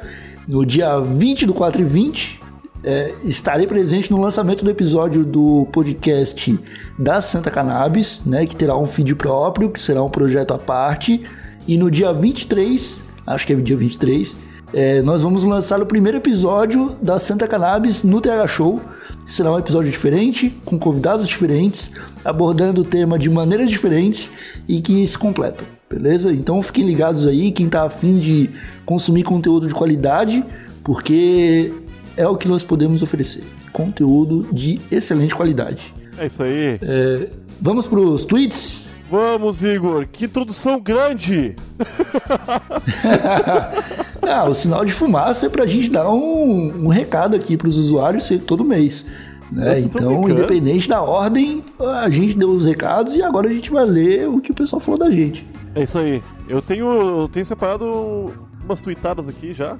no 0.46 0.64
dia 0.64 0.98
20 1.00 1.46
do 1.46 1.54
4 1.54 1.82
e 1.82 1.84
20 1.84 2.40
é, 2.84 3.14
estarei 3.24 3.66
presente 3.66 4.10
no 4.10 4.20
lançamento 4.20 4.62
do 4.62 4.70
episódio 4.70 5.24
do 5.24 5.66
podcast 5.72 6.58
da 6.98 7.22
Santa 7.22 7.50
Cannabis, 7.50 8.22
né, 8.26 8.44
que 8.46 8.54
terá 8.54 8.76
um 8.76 8.86
feed 8.86 9.14
próprio, 9.14 9.70
que 9.70 9.80
será 9.80 10.02
um 10.02 10.10
projeto 10.10 10.52
à 10.52 10.58
parte. 10.58 11.24
E 11.66 11.78
no 11.78 11.90
dia 11.90 12.12
23, 12.12 12.98
acho 13.26 13.46
que 13.46 13.54
é 13.54 13.56
dia 13.56 13.76
23, 13.76 14.36
é, 14.74 15.00
nós 15.02 15.22
vamos 15.22 15.44
lançar 15.44 15.80
o 15.80 15.86
primeiro 15.86 16.18
episódio 16.18 16.94
da 17.00 17.18
Santa 17.18 17.48
Cannabis 17.48 18.04
no 18.04 18.20
TH 18.20 18.46
Show. 18.48 18.80
Será 19.26 19.52
um 19.52 19.58
episódio 19.58 19.90
diferente, 19.90 20.50
com 20.66 20.78
convidados 20.78 21.26
diferentes, 21.26 21.92
abordando 22.22 22.82
o 22.82 22.84
tema 22.84 23.18
de 23.18 23.30
maneiras 23.30 23.70
diferentes 23.70 24.30
e 24.68 24.82
que 24.82 25.06
se 25.06 25.16
completam, 25.16 25.66
beleza? 25.88 26.30
Então 26.30 26.60
fiquem 26.60 26.84
ligados 26.84 27.26
aí, 27.26 27.50
quem 27.50 27.66
está 27.66 27.84
afim 27.84 28.18
de 28.18 28.50
consumir 28.84 29.22
conteúdo 29.22 29.66
de 29.66 29.72
qualidade, 29.72 30.44
porque 30.82 31.72
é 32.16 32.26
o 32.26 32.36
que 32.36 32.48
nós 32.48 32.62
podemos 32.62 33.02
oferecer. 33.02 33.44
Conteúdo 33.72 34.46
de 34.52 34.80
excelente 34.90 35.34
qualidade. 35.34 35.94
É 36.16 36.26
isso 36.26 36.42
aí. 36.42 36.78
É, 36.80 37.28
vamos 37.60 37.86
para 37.86 38.00
os 38.00 38.24
tweets? 38.24 38.84
Vamos, 39.10 39.62
Igor. 39.62 40.06
Que 40.10 40.24
introdução 40.24 40.80
grande! 40.80 41.54
ah, 44.22 44.44
o 44.48 44.54
sinal 44.54 44.84
de 44.84 44.92
fumaça 44.92 45.46
é 45.46 45.48
para 45.48 45.64
a 45.64 45.66
gente 45.66 45.90
dar 45.90 46.10
um, 46.10 46.86
um 46.86 46.88
recado 46.88 47.36
aqui 47.36 47.56
para 47.56 47.68
os 47.68 47.76
usuários 47.76 48.28
todo 48.46 48.64
mês. 48.64 49.04
Né? 49.52 49.80
Então, 49.80 50.28
independente 50.28 50.88
da 50.88 51.02
ordem, 51.02 51.62
a 51.78 52.08
gente 52.10 52.36
deu 52.36 52.48
os 52.48 52.64
recados 52.64 53.14
e 53.14 53.22
agora 53.22 53.48
a 53.48 53.52
gente 53.52 53.70
vai 53.70 53.84
ler 53.84 54.28
o 54.28 54.40
que 54.40 54.50
o 54.50 54.54
pessoal 54.54 54.80
falou 54.80 54.98
da 54.98 55.10
gente. 55.10 55.46
É 55.74 55.82
isso 55.82 55.98
aí. 55.98 56.22
Eu 56.48 56.62
tenho, 56.62 57.20
eu 57.20 57.28
tenho 57.28 57.44
separado 57.44 58.32
umas 58.64 58.80
tweetadas 58.80 59.28
aqui 59.28 59.52
já. 59.52 59.76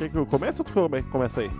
Quer 0.00 0.08
que 0.08 0.16
eu 0.16 0.24
comece 0.24 0.62
ou 0.62 0.64
tu 0.64 0.72
começa 1.10 1.42
aí? 1.42 1.50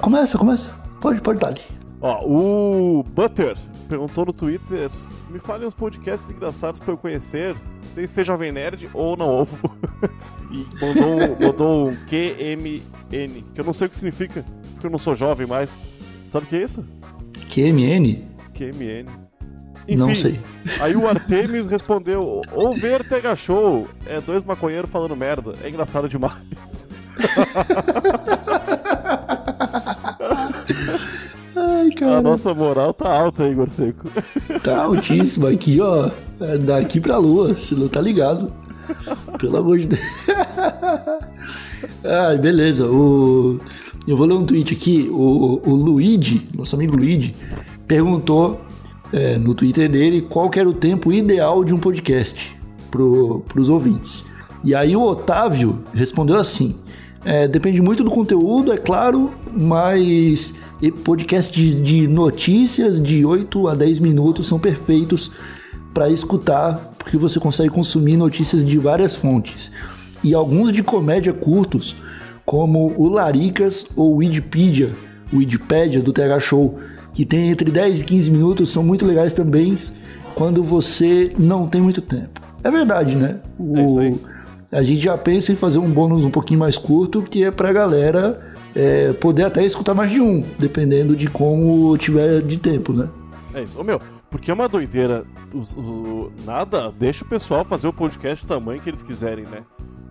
Começa, 0.00 0.38
começa. 0.38 0.70
Pode, 1.00 1.20
pode 1.20 1.40
dar. 1.40 1.58
Ó, 2.00 2.24
o 2.24 3.02
Butter 3.02 3.56
perguntou 3.88 4.24
no 4.24 4.32
Twitter: 4.32 4.88
me 5.28 5.40
fale 5.40 5.66
uns 5.66 5.74
podcasts 5.74 6.30
engraçados 6.30 6.78
pra 6.78 6.92
eu 6.92 6.96
conhecer, 6.96 7.56
sem 7.82 8.06
ser 8.06 8.22
Jovem 8.22 8.52
Nerd 8.52 8.88
ou 8.94 9.16
não 9.16 9.28
ovo. 9.28 9.76
e 10.52 10.64
mandou, 10.80 11.40
mandou 11.40 11.88
um 11.88 11.96
QMN, 12.06 13.42
que 13.52 13.60
eu 13.60 13.64
não 13.64 13.72
sei 13.72 13.88
o 13.88 13.90
que 13.90 13.96
significa, 13.96 14.44
porque 14.74 14.86
eu 14.86 14.90
não 14.90 14.98
sou 14.98 15.16
jovem 15.16 15.48
mais. 15.48 15.76
Sabe 16.30 16.46
o 16.46 16.48
que 16.48 16.54
é 16.54 16.62
isso? 16.62 16.84
QMN? 17.52 18.28
QMN. 18.54 19.06
Enfim, 19.88 19.96
não 19.96 20.14
sei. 20.14 20.38
Aí 20.78 20.94
o 20.94 21.08
Artemis 21.08 21.66
respondeu: 21.66 22.44
Ou 22.52 22.74
ver 22.76 23.02
Tega 23.08 23.34
Show 23.34 23.88
é 24.06 24.20
dois 24.20 24.44
maconheiros 24.44 24.88
falando 24.88 25.16
merda. 25.16 25.56
É 25.64 25.68
engraçado 25.68 26.08
demais. 26.08 26.77
Ai, 31.56 31.90
cara. 31.92 32.18
A 32.18 32.22
nossa 32.22 32.52
moral 32.54 32.94
tá 32.94 33.10
alta, 33.10 33.48
Igor 33.48 33.68
Seco. 33.68 34.08
Tá 34.62 34.84
altíssima 34.84 35.50
aqui, 35.50 35.80
ó. 35.80 36.10
É 36.40 36.56
daqui 36.58 37.00
pra 37.00 37.18
lua, 37.18 37.58
se 37.58 37.74
não 37.74 37.88
tá 37.88 38.00
ligado. 38.00 38.52
Pelo 39.38 39.56
amor 39.56 39.78
de 39.78 39.88
Deus. 39.88 40.00
Ai, 42.04 42.38
beleza. 42.38 42.86
O... 42.86 43.58
Eu 44.06 44.16
vou 44.16 44.26
ler 44.26 44.34
um 44.34 44.46
tweet 44.46 44.72
aqui. 44.72 45.08
O, 45.10 45.60
o 45.64 45.74
Luigi, 45.74 46.48
nosso 46.56 46.76
amigo 46.76 46.96
Luigi, 46.96 47.34
perguntou 47.86 48.60
é, 49.12 49.38
no 49.38 49.54
Twitter 49.54 49.88
dele 49.88 50.22
qual 50.22 50.50
era 50.54 50.68
o 50.68 50.72
tempo 50.72 51.12
ideal 51.12 51.64
de 51.64 51.74
um 51.74 51.78
podcast 51.78 52.56
pro, 52.90 53.40
pros 53.48 53.68
ouvintes. 53.68 54.24
E 54.64 54.74
aí 54.74 54.96
o 54.96 55.02
Otávio 55.02 55.80
respondeu 55.94 56.36
assim: 56.36 56.76
é, 57.24 57.48
depende 57.48 57.80
muito 57.82 58.04
do 58.04 58.10
conteúdo, 58.10 58.72
é 58.72 58.76
claro, 58.76 59.32
mas 59.52 60.56
podcasts 61.04 61.82
de 61.82 62.06
notícias 62.06 63.00
de 63.00 63.24
8 63.24 63.68
a 63.68 63.74
10 63.74 63.98
minutos 63.98 64.46
são 64.46 64.58
perfeitos 64.58 65.32
para 65.92 66.08
escutar, 66.08 66.92
porque 66.98 67.16
você 67.16 67.40
consegue 67.40 67.70
consumir 67.70 68.16
notícias 68.16 68.64
de 68.64 68.78
várias 68.78 69.16
fontes. 69.16 69.72
E 70.22 70.32
alguns 70.32 70.72
de 70.72 70.82
comédia 70.82 71.32
curtos, 71.32 71.96
como 72.44 72.94
o 72.96 73.08
Laricas 73.08 73.86
ou 73.96 74.14
o 74.14 74.16
Wikipedia, 74.16 74.92
o 75.32 75.38
Wikipedia 75.38 76.00
do 76.00 76.12
TH 76.12 76.40
Show, 76.40 76.78
que 77.12 77.24
tem 77.24 77.50
entre 77.50 77.70
10 77.70 78.02
e 78.02 78.04
15 78.04 78.30
minutos, 78.30 78.70
são 78.70 78.82
muito 78.82 79.04
legais 79.04 79.32
também 79.32 79.76
quando 80.34 80.62
você 80.62 81.32
não 81.36 81.66
tem 81.66 81.80
muito 81.80 82.00
tempo. 82.00 82.40
É 82.62 82.70
verdade, 82.70 83.16
né? 83.16 83.40
O... 83.58 83.76
É 83.76 83.84
isso 83.84 83.98
aí 83.98 84.37
a 84.70 84.82
gente 84.82 85.00
já 85.00 85.16
pensa 85.16 85.52
em 85.52 85.56
fazer 85.56 85.78
um 85.78 85.90
bônus 85.90 86.24
um 86.24 86.30
pouquinho 86.30 86.60
mais 86.60 86.76
curto, 86.76 87.22
que 87.22 87.42
é 87.42 87.50
pra 87.50 87.72
galera 87.72 88.54
é, 88.74 89.12
poder 89.14 89.44
até 89.44 89.64
escutar 89.64 89.94
mais 89.94 90.10
de 90.10 90.20
um, 90.20 90.42
dependendo 90.58 91.16
de 91.16 91.26
como 91.26 91.96
tiver 91.96 92.42
de 92.42 92.58
tempo, 92.58 92.92
né? 92.92 93.08
É 93.54 93.62
isso. 93.62 93.80
Ô 93.80 93.84
meu, 93.84 94.00
porque 94.30 94.50
é 94.50 94.54
uma 94.54 94.68
doideira. 94.68 95.24
O, 95.52 95.80
o, 95.80 96.32
nada, 96.44 96.92
deixa 96.92 97.24
o 97.24 97.28
pessoal 97.28 97.64
fazer 97.64 97.88
o 97.88 97.92
podcast 97.92 98.44
do 98.44 98.48
tamanho 98.48 98.80
que 98.80 98.90
eles 98.90 99.02
quiserem, 99.02 99.46
né? 99.46 99.64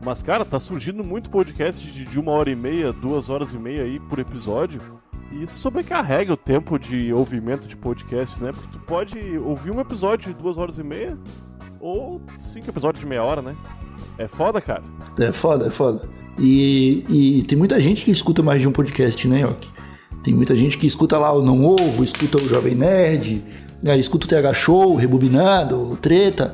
Mas, 0.04 0.22
cara, 0.24 0.44
tá 0.44 0.60
surgindo 0.60 1.04
muito 1.04 1.30
podcast 1.30 1.86
de, 1.92 2.06
de 2.06 2.20
uma 2.20 2.32
hora 2.32 2.50
e 2.50 2.56
meia, 2.56 2.92
duas 2.92 3.30
horas 3.30 3.54
e 3.54 3.58
meia 3.58 3.84
aí 3.84 4.00
por 4.00 4.20
episódio. 4.20 4.82
E 5.32 5.44
isso 5.44 5.56
sobrecarrega 5.56 6.34
o 6.34 6.38
tempo 6.38 6.80
de 6.80 7.12
ouvimento 7.14 7.68
de 7.68 7.76
podcasts, 7.76 8.42
né? 8.42 8.52
Porque 8.52 8.70
tu 8.72 8.80
pode 8.80 9.38
ouvir 9.40 9.72
um 9.72 9.80
episódio 9.80 10.34
de 10.34 10.40
duas 10.40 10.58
horas 10.58 10.78
e 10.78 10.84
meia 10.84 11.18
ou 11.80 12.22
cinco 12.38 12.70
episódios 12.70 13.04
de 13.04 13.10
meia 13.10 13.24
hora, 13.24 13.42
né? 13.42 13.56
É 14.18 14.28
foda, 14.28 14.60
cara. 14.62 14.84
É 15.20 15.32
foda, 15.32 15.68
é 15.68 15.70
foda. 15.70 16.02
E, 16.40 17.04
e 17.10 17.44
tem 17.44 17.58
muita 17.58 17.80
gente 17.82 18.04
que 18.04 18.12
escuta 18.12 18.44
mais 18.44 18.62
de 18.62 18.68
um 18.68 18.72
podcast, 18.72 19.28
né, 19.28 19.42
Yoki? 19.42 19.70
Tem 20.24 20.34
muita 20.34 20.56
gente 20.56 20.78
que 20.78 20.86
escuta 20.86 21.18
lá 21.18 21.32
o 21.32 21.42
Não 21.42 21.66
Ovo, 21.66 22.04
escuta 22.04 22.38
o 22.38 22.48
Jovem 22.48 22.76
Nerd, 22.76 23.44
né, 23.82 23.98
escuta 23.98 24.26
o 24.26 24.30
TH 24.30 24.54
Show, 24.54 24.96
Rebobinado, 24.96 25.98
Treta. 26.02 26.54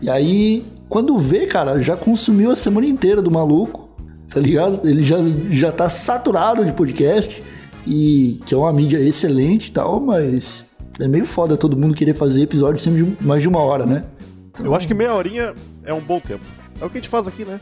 E 0.00 0.10
aí, 0.10 0.64
quando 0.88 1.16
vê, 1.16 1.46
cara, 1.46 1.80
já 1.80 1.96
consumiu 1.96 2.50
a 2.50 2.56
semana 2.56 2.86
inteira 2.86 3.22
do 3.22 3.30
maluco, 3.30 3.88
tá 4.28 4.40
ligado? 4.40 4.86
Ele 4.86 5.04
já, 5.04 5.16
já 5.50 5.72
tá 5.72 5.88
saturado 5.88 6.64
de 6.64 6.72
podcast, 6.72 7.42
e 7.86 8.40
que 8.46 8.54
é 8.54 8.56
uma 8.56 8.72
mídia 8.72 8.98
excelente 8.98 9.68
e 9.68 9.72
tal, 9.72 10.00
mas 10.00 10.70
é 11.00 11.08
meio 11.08 11.26
foda 11.26 11.56
todo 11.56 11.76
mundo 11.76 11.94
querer 11.94 12.14
fazer 12.14 12.42
episódio 12.42 12.80
sempre 12.80 13.02
de 13.02 13.24
mais 13.24 13.42
de 13.42 13.48
uma 13.48 13.60
hora, 13.60 13.84
né? 13.84 14.04
Então... 14.54 14.66
Eu 14.66 14.74
acho 14.74 14.86
que 14.86 14.94
meia 14.94 15.12
horinha 15.12 15.54
é 15.82 15.92
um 15.92 16.00
bom 16.00 16.20
tempo. 16.20 16.44
É 16.80 16.84
o 16.84 16.90
que 16.90 16.98
a 16.98 17.00
gente 17.00 17.10
faz 17.10 17.26
aqui, 17.26 17.44
né? 17.44 17.60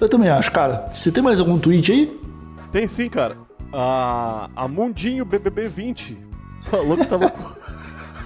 Eu 0.00 0.08
também 0.08 0.28
acho, 0.28 0.52
cara. 0.52 0.90
Você 0.92 1.10
tem 1.10 1.22
mais 1.22 1.40
algum 1.40 1.58
tweet 1.58 1.90
aí? 1.90 2.20
Tem 2.70 2.86
sim, 2.86 3.08
cara. 3.08 3.36
A, 3.72 4.50
a 4.54 4.68
Mundinho 4.68 5.24
BBB 5.24 5.68
20 5.68 6.18
falou 6.62 6.96
que 6.96 7.06
tava 7.06 7.30
com... 7.30 7.54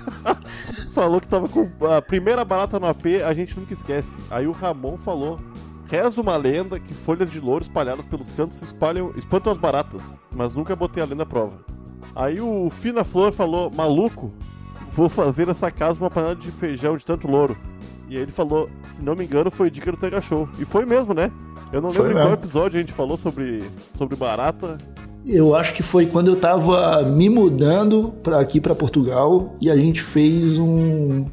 falou 0.92 1.20
que 1.20 1.28
tava 1.28 1.48
com 1.48 1.68
a 1.86 2.02
primeira 2.02 2.44
barata 2.44 2.80
no 2.80 2.86
AP, 2.86 3.06
a 3.24 3.32
gente 3.32 3.58
nunca 3.58 3.72
esquece. 3.72 4.18
Aí 4.30 4.46
o 4.46 4.52
Ramon 4.52 4.96
falou: 4.96 5.38
Reza 5.86 6.20
uma 6.20 6.36
lenda 6.36 6.78
que 6.80 6.92
folhas 6.92 7.30
de 7.30 7.40
louro 7.40 7.62
espalhadas 7.62 8.04
pelos 8.04 8.32
cantos 8.32 8.60
espalham, 8.60 9.12
espantam 9.16 9.52
as 9.52 9.58
baratas, 9.58 10.18
mas 10.30 10.54
nunca 10.54 10.74
botei 10.74 11.02
a 11.02 11.06
lenda 11.06 11.22
à 11.22 11.26
prova. 11.26 11.58
Aí 12.14 12.40
o 12.40 12.68
Fina 12.68 13.04
Flor 13.04 13.32
falou: 13.32 13.70
Maluco, 13.70 14.32
vou 14.92 15.08
fazer 15.08 15.48
essa 15.48 15.70
casa 15.70 16.02
uma 16.02 16.10
panela 16.10 16.36
de 16.36 16.50
feijão 16.50 16.96
de 16.96 17.04
tanto 17.04 17.28
louro. 17.28 17.56
E 18.08 18.16
aí 18.16 18.22
ele 18.22 18.32
falou, 18.32 18.70
se 18.82 19.02
não 19.02 19.14
me 19.14 19.24
engano, 19.24 19.50
foi 19.50 19.70
dica 19.70 19.90
do 19.90 19.98
Tega 19.98 20.20
Show. 20.20 20.48
E 20.58 20.64
foi 20.64 20.86
mesmo, 20.86 21.12
né? 21.12 21.30
Eu 21.72 21.82
não 21.82 21.92
foi 21.92 22.08
lembro 22.08 22.20
em 22.20 22.24
qual 22.24 22.34
episódio 22.34 22.78
a 22.78 22.80
gente 22.80 22.92
falou 22.92 23.16
sobre, 23.16 23.62
sobre 23.94 24.16
barata. 24.16 24.78
Eu 25.26 25.54
acho 25.54 25.74
que 25.74 25.82
foi 25.82 26.06
quando 26.06 26.28
eu 26.28 26.36
tava 26.36 27.02
me 27.02 27.28
mudando 27.28 28.14
para 28.22 28.40
aqui 28.40 28.60
para 28.60 28.74
Portugal 28.74 29.54
e 29.60 29.70
a 29.70 29.76
gente 29.76 30.00
fez 30.00 30.58
um, 30.58 31.26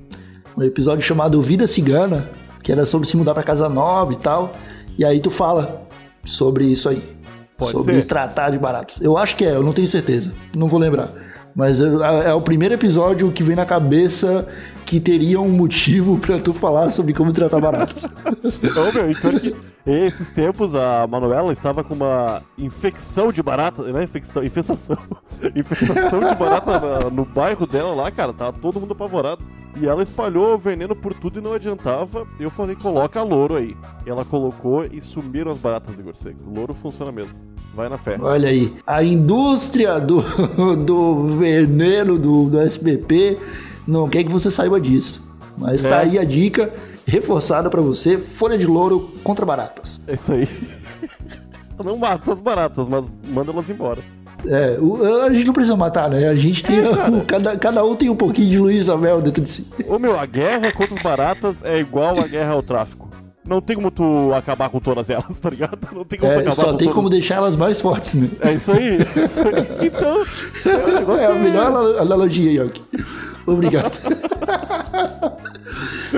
um 0.58 0.64
episódio 0.64 1.06
chamado 1.06 1.42
Vida 1.42 1.66
Cigana, 1.66 2.30
que 2.62 2.72
era 2.72 2.86
sobre 2.86 3.08
se 3.08 3.16
mudar 3.16 3.34
para 3.34 3.44
casa 3.44 3.70
nova 3.70 4.12
e 4.12 4.18
tal. 4.18 4.52
E 4.98 5.06
aí 5.06 5.22
tu 5.22 5.30
fala 5.30 5.88
sobre 6.26 6.66
isso 6.66 6.90
aí. 6.90 7.02
Pode 7.58 7.72
sobre 7.72 7.96
ser. 7.96 8.06
tratar 8.06 8.50
de 8.50 8.58
baratas. 8.58 9.00
Eu 9.00 9.18
acho 9.18 9.38
que 9.38 9.46
é, 9.46 9.56
eu 9.56 9.64
não 9.64 9.72
tenho 9.72 9.88
certeza. 9.88 10.34
Não 10.54 10.68
vou 10.68 10.80
lembrar. 10.80 11.10
Mas 11.56 11.80
é, 11.80 11.86
é 12.30 12.34
o 12.34 12.42
primeiro 12.42 12.76
episódio 12.76 13.32
que 13.32 13.42
vem 13.42 13.56
na 13.56 13.66
cabeça 13.66 14.46
que 14.86 15.00
teria 15.00 15.40
um 15.40 15.50
motivo 15.50 16.18
pra 16.20 16.38
tu 16.38 16.54
falar 16.54 16.90
sobre 16.90 17.14
como 17.14 17.32
tratar 17.32 17.62
baratas. 17.62 18.06
Ô, 18.06 18.92
meu, 18.94 19.10
e 19.10 19.16
pior 19.16 19.40
que 19.40 19.56
esses 19.86 20.32
tempos 20.32 20.76
a 20.76 21.08
Manuela 21.08 21.54
estava 21.54 21.84
com 21.84 21.94
uma 21.94 22.44
infecção 22.58 23.32
de 23.32 23.42
barata, 23.42 23.84
não 23.84 24.00
é 24.00 24.04
infecção, 24.04 24.44
infestação. 24.44 24.98
infestação 25.56 26.28
de 26.28 26.36
barata 26.36 27.10
no 27.10 27.24
bairro 27.24 27.66
dela 27.66 27.94
lá, 27.94 28.12
cara, 28.12 28.34
tava 28.34 28.58
todo 28.60 28.80
mundo 28.80 28.92
apavorado. 28.92 29.46
E 29.78 29.86
ela 29.86 30.04
espalhou 30.04 30.58
veneno 30.58 30.96
por 30.96 31.14
tudo 31.14 31.40
e 31.40 31.42
não 31.42 31.54
adiantava. 31.54 32.26
Eu 32.40 32.50
falei, 32.50 32.76
coloca 32.78 33.22
louro 33.22 33.58
aí. 33.58 33.76
Ela 34.06 34.24
colocou 34.24 34.86
e 34.86 35.02
sumiram 35.02 35.52
as 35.52 35.58
baratas, 35.58 36.00
Igor 36.00 36.16
Seco. 36.16 36.40
Louro 36.50 36.74
funciona 36.74 37.12
mesmo. 37.12 37.55
Vai 37.76 37.90
na 37.90 37.98
fé. 37.98 38.18
Olha 38.22 38.48
aí, 38.50 38.74
a 38.88 39.04
indústria 39.04 40.00
do, 40.00 40.22
do 40.86 41.28
veneno 41.38 42.18
do, 42.18 42.50
do 42.50 42.60
SBP 42.62 43.38
não 43.86 44.08
quer 44.08 44.24
que 44.24 44.32
você 44.32 44.50
saiba 44.50 44.80
disso. 44.80 45.24
Mas 45.58 45.84
tá 45.84 45.90
É. 45.90 46.00
aí 46.04 46.20
a 46.20 46.24
dica 46.24 46.74
reforçada 47.06 47.70
pra 47.70 47.82
você: 47.82 48.18
folha 48.18 48.58
de 48.58 48.66
louro 48.66 49.12
contra 49.24 49.46
baratas. 49.46 50.00
É 50.08 50.14
isso 50.14 50.32
aí. 50.34 50.48
Não 51.84 51.98
mata 51.98 52.32
as 52.32 52.42
baratas, 52.42 52.88
mas 52.88 53.12
manda 53.28 53.52
elas 53.52 53.70
embora. 53.70 54.02
É, 54.48 54.78
a 55.26 55.34
gente 55.34 55.46
não 55.48 55.54
precisa 55.54 55.76
matar, 55.76 56.10
né? 56.10 56.30
A 56.30 56.36
gente 56.36 56.64
tem. 56.64 56.80
É, 56.80 56.96
cara. 56.96 57.22
cada, 57.28 57.58
cada 57.58 57.84
um 57.84 57.96
tem 57.98 58.10
um 58.10 58.16
pouquinho 58.16 58.50
de 58.50 58.58
Luiz 58.60 58.88
Amel 58.88 59.22
dentro 59.22 59.44
de 59.44 59.52
si. 59.52 59.68
Ô 59.88 60.00
meu, 60.00 60.18
a 60.18 60.26
guerra 60.26 60.72
contra 60.72 60.96
as 60.96 61.02
baratas 61.02 61.66
é 61.66 61.78
igual 61.80 62.18
a 62.20 62.28
guerra 62.28 62.54
ao 62.54 62.64
tráfico. 62.64 63.05
Não 63.48 63.62
tem 63.62 63.76
como 63.76 63.92
tu 63.92 64.34
acabar 64.34 64.70
com 64.70 64.80
todas 64.80 65.10
elas, 65.10 65.40
tá 65.40 65.50
ligado? 65.52 65.78
Não 65.94 66.04
tem 66.04 66.18
como 66.20 66.32
tu 66.34 66.38
É, 66.38 66.42
acabar 66.42 66.56
só 66.56 66.66
com 66.72 66.78
tem 66.78 66.88
todas. 66.88 66.94
como 66.96 67.10
deixar 67.10 67.36
elas 67.36 67.56
mais 67.56 67.80
fortes, 67.80 68.16
né? 68.16 68.30
É 68.42 68.54
isso 68.54 68.72
aí, 68.72 68.98
é 69.16 69.26
isso 69.26 69.42
aí. 69.42 69.88
Então, 69.88 70.24
é, 70.66 71.22
É 71.24 71.26
a 71.28 71.36
melhor 71.36 71.68
ana- 71.68 72.02
analogia, 72.02 72.64
Yoki. 72.64 72.84
Obrigado. 73.46 74.00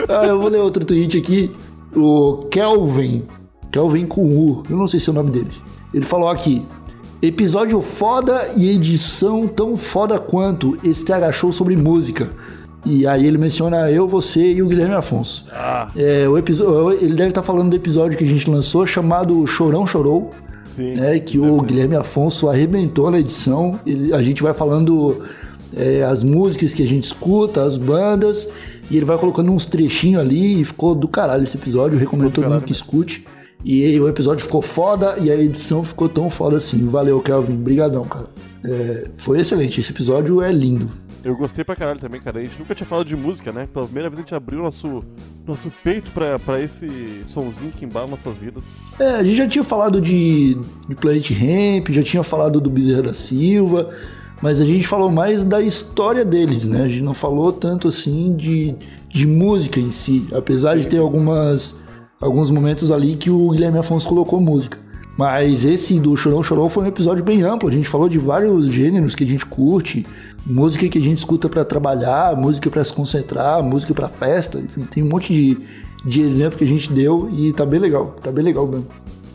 ah, 0.07 0.25
eu 0.25 0.39
vou 0.39 0.49
ler 0.49 0.59
outro 0.61 0.85
tweet 0.85 1.17
aqui. 1.17 1.51
O 1.95 2.47
Kelvin. 2.51 3.25
Kelvin 3.71 4.05
com 4.05 4.21
U. 4.23 4.63
Eu 4.69 4.77
não 4.77 4.87
sei 4.87 4.99
se 4.99 5.09
é 5.09 5.11
o 5.11 5.15
nome 5.15 5.31
dele. 5.31 5.51
Ele 5.93 6.05
falou 6.05 6.29
aqui. 6.29 6.65
Episódio 7.21 7.81
foda 7.81 8.49
e 8.55 8.69
edição 8.69 9.47
tão 9.47 9.75
foda 9.75 10.19
quanto 10.19 10.77
TH 10.77 11.31
Show 11.31 11.51
sobre 11.51 11.75
música. 11.75 12.29
E 12.85 13.05
aí 13.05 13.25
ele 13.25 13.37
menciona 13.37 13.89
eu, 13.91 14.07
você 14.07 14.53
e 14.53 14.61
o 14.61 14.67
Guilherme 14.67 14.95
Afonso. 14.95 15.45
Ah, 15.51 15.87
É, 15.95 16.27
o 16.29 16.37
episódio, 16.37 16.93
ele 17.03 17.15
deve 17.15 17.29
estar 17.29 17.41
falando 17.41 17.69
do 17.71 17.75
episódio 17.75 18.17
que 18.17 18.23
a 18.23 18.27
gente 18.27 18.49
lançou 18.49 18.85
chamado 18.85 19.45
Chorão 19.45 19.85
Chorou 19.85 20.31
sim. 20.75 20.93
né, 20.93 21.19
que 21.19 21.37
o 21.39 21.61
Guilherme 21.61 21.95
Afonso 21.95 22.47
arrebentou 22.47 23.11
na 23.11 23.19
edição. 23.19 23.79
Ele- 23.85 24.13
a 24.13 24.21
gente 24.23 24.41
vai 24.41 24.53
falando 24.53 25.21
é, 25.75 26.03
as 26.03 26.23
músicas 26.23 26.73
que 26.73 26.81
a 26.81 26.85
gente 26.87 27.03
escuta, 27.03 27.63
as 27.63 27.75
bandas, 27.75 28.49
e 28.89 28.95
ele 28.95 29.05
vai 29.05 29.17
colocando 29.17 29.51
uns 29.51 29.65
trechinhos 29.65 30.21
ali 30.21 30.61
e 30.61 30.63
ficou 30.65 30.95
do 30.95 31.07
caralho 31.09 31.43
esse 31.43 31.57
episódio. 31.57 31.95
Eu 31.95 31.99
recomendo 31.99 32.29
do 32.29 32.33
todo 32.35 32.43
mundo 32.49 32.63
que 32.63 32.71
escute. 32.71 33.25
E 33.65 33.99
o 33.99 34.07
episódio 34.07 34.45
ficou 34.45 34.61
foda 34.61 35.17
e 35.19 35.29
a 35.29 35.35
edição 35.35 35.83
ficou 35.83 36.07
tão 36.07 36.29
foda 36.29 36.55
assim. 36.57 36.85
Valeu, 36.87 37.19
Kelvin. 37.19 37.55
Brigadão, 37.55 38.05
cara. 38.05 38.27
É, 38.63 39.07
foi 39.17 39.39
excelente. 39.41 39.81
Esse 39.81 39.91
episódio 39.91 40.41
é 40.41 40.51
lindo. 40.51 40.87
Eu 41.27 41.35
gostei 41.35 41.65
pra 41.65 41.75
caralho 41.75 41.99
também, 41.99 42.21
cara. 42.21 42.39
A 42.39 42.41
gente 42.41 42.57
nunca 42.57 42.73
tinha 42.73 42.87
falado 42.87 43.05
de 43.05 43.17
música, 43.17 43.51
né? 43.51 43.67
Pela 43.73 43.83
primeira 43.83 44.09
vez 44.09 44.17
a 44.17 44.21
gente 44.21 44.33
abriu 44.33 44.63
nosso, 44.63 45.03
nosso 45.45 45.69
peito 45.83 46.09
pra, 46.11 46.39
pra 46.39 46.61
esse 46.61 46.87
sonzinho 47.25 47.69
que 47.73 47.83
embala 47.83 48.07
nossas 48.07 48.37
vidas. 48.37 48.71
É, 48.97 49.15
a 49.15 49.23
gente 49.25 49.35
já 49.35 49.45
tinha 49.45 49.63
falado 49.63 49.99
de, 49.99 50.57
de 50.87 50.95
Planet 50.95 51.29
Ramp, 51.31 51.89
já 51.89 52.01
tinha 52.01 52.23
falado 52.23 52.61
do 52.61 52.69
Bezerra 52.69 53.01
da 53.01 53.13
Silva, 53.13 53.89
mas 54.41 54.61
a 54.61 54.65
gente 54.65 54.87
falou 54.87 55.11
mais 55.11 55.43
da 55.43 55.61
história 55.61 56.23
deles, 56.23 56.63
né? 56.63 56.83
A 56.83 56.87
gente 56.87 57.03
não 57.03 57.13
falou 57.13 57.51
tanto 57.51 57.89
assim 57.89 58.33
de, 58.33 58.73
de 59.09 59.27
música 59.27 59.81
em 59.81 59.91
si, 59.91 60.25
apesar 60.31 60.77
Sim, 60.77 60.83
de 60.83 60.87
ter 60.87 60.95
sim. 60.95 61.01
algumas, 61.01 61.81
alguns 62.21 62.49
momentos 62.49 62.89
ali 62.89 63.17
que 63.17 63.29
o 63.29 63.49
Guilherme 63.49 63.79
Afonso 63.79 64.07
colocou 64.07 64.39
música. 64.39 64.79
Mas 65.17 65.65
esse 65.65 65.99
do 65.99 66.15
Chorão 66.15 66.43
Chorou 66.43 66.69
foi 66.69 66.83
um 66.83 66.87
episódio 66.87 67.23
bem 67.23 67.41
amplo, 67.41 67.67
a 67.67 67.71
gente 67.71 67.89
falou 67.89 68.07
de 68.07 68.19
vários 68.19 68.71
gêneros 68.71 69.15
que 69.15 69.23
a 69.23 69.27
gente 69.27 69.45
curte, 69.45 70.05
música 70.45 70.87
que 70.87 70.99
a 70.99 71.01
gente 71.01 71.17
escuta 71.17 71.49
pra 71.49 71.65
trabalhar, 71.65 72.35
música 72.35 72.69
pra 72.69 72.85
se 72.85 72.93
concentrar, 72.93 73.63
música 73.63 73.93
pra 73.95 74.07
festa, 74.07 74.59
enfim, 74.59 74.83
tem 74.83 75.01
um 75.01 75.09
monte 75.09 75.33
de, 75.33 75.57
de 76.05 76.21
exemplo 76.21 76.59
que 76.59 76.63
a 76.63 76.67
gente 76.67 76.93
deu 76.93 77.29
e 77.31 77.51
tá 77.51 77.65
bem 77.65 77.79
legal, 77.79 78.15
tá 78.21 78.31
bem 78.31 78.43
legal 78.43 78.67
mesmo. 78.67 78.87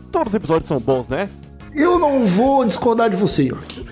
Todos 0.09 0.29
os 0.29 0.35
episódios 0.35 0.67
são 0.67 0.79
bons, 0.79 1.09
né? 1.09 1.29
Eu 1.75 1.99
não 1.99 2.23
vou 2.23 2.63
discordar 2.63 3.09
de 3.09 3.17
você, 3.17 3.43
York. 3.43 3.85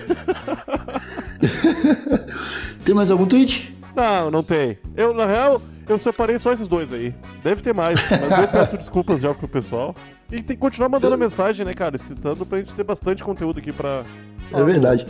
Tem 2.84 2.94
mais 2.94 3.10
algum 3.10 3.26
tweet? 3.26 3.76
Não, 3.94 4.30
não 4.30 4.42
tem. 4.42 4.78
Eu, 4.96 5.12
na 5.12 5.26
real, 5.26 5.60
eu 5.88 5.98
separei 5.98 6.38
só 6.38 6.52
esses 6.52 6.66
dois 6.66 6.92
aí. 6.92 7.14
Deve 7.44 7.62
ter 7.62 7.74
mais, 7.74 8.00
mas 8.10 8.38
eu 8.40 8.48
peço 8.48 8.78
desculpas 8.78 9.20
já 9.20 9.34
pro 9.34 9.46
pessoal. 9.46 9.94
E 10.32 10.36
tem 10.42 10.56
que 10.56 10.56
continuar 10.56 10.88
mandando 10.88 11.18
mensagem, 11.18 11.66
né, 11.66 11.74
cara? 11.74 11.98
Citando 11.98 12.46
pra 12.46 12.56
gente 12.58 12.72
ter 12.74 12.82
bastante 12.82 13.22
conteúdo 13.22 13.58
aqui 13.58 13.70
pra. 13.70 14.02
É 14.50 14.62
verdade. 14.64 15.06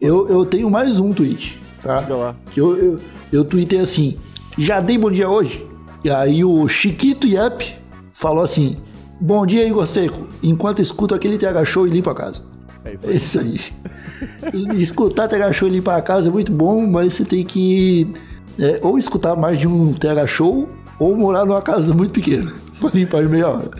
Eu, 0.00 0.28
eu 0.28 0.44
tenho 0.44 0.68
mais 0.68 0.98
um 0.98 1.12
tweet, 1.12 1.60
tá? 1.80 1.98
Diga 1.98 2.16
lá. 2.16 2.36
Que 2.50 2.60
eu, 2.60 2.76
eu, 2.76 2.98
eu 3.32 3.44
tuitei 3.44 3.78
assim, 3.78 4.18
já 4.58 4.80
dei 4.80 4.98
bom 4.98 5.10
dia 5.10 5.28
hoje? 5.28 5.64
E 6.02 6.10
aí 6.10 6.44
o 6.44 6.66
Chiquito 6.66 7.28
Yep 7.28 7.76
falou 8.12 8.42
assim, 8.42 8.76
bom 9.20 9.46
dia 9.46 9.66
Igor 9.66 9.86
Seco, 9.86 10.26
enquanto 10.42 10.82
escuto 10.82 11.14
aquele 11.14 11.38
TH 11.38 11.64
Show 11.64 11.86
e 11.86 11.90
limpo 11.90 12.10
a 12.10 12.14
casa. 12.14 12.42
É 12.84 12.94
isso 12.94 13.06
É 13.06 13.10
aí. 13.10 13.16
isso 13.16 13.40
aí. 13.40 14.82
escutar 14.82 15.28
TH 15.28 15.52
Show 15.52 15.68
e 15.68 15.72
limpar 15.72 15.96
a 15.96 16.02
casa 16.02 16.28
é 16.28 16.32
muito 16.32 16.50
bom, 16.50 16.84
mas 16.86 17.14
você 17.14 17.24
tem 17.24 17.44
que 17.44 18.12
é, 18.58 18.80
ou 18.82 18.98
escutar 18.98 19.36
mais 19.36 19.58
de 19.60 19.68
um 19.68 19.92
TH 19.92 20.26
Show 20.26 20.68
ou 20.98 21.16
morar 21.16 21.44
numa 21.44 21.62
casa 21.62 21.94
muito 21.94 22.10
pequena 22.12 22.65
pra 22.80 22.90
limpar 22.92 23.22
de 23.22 23.28
meia 23.28 23.48
hora. 23.48 23.70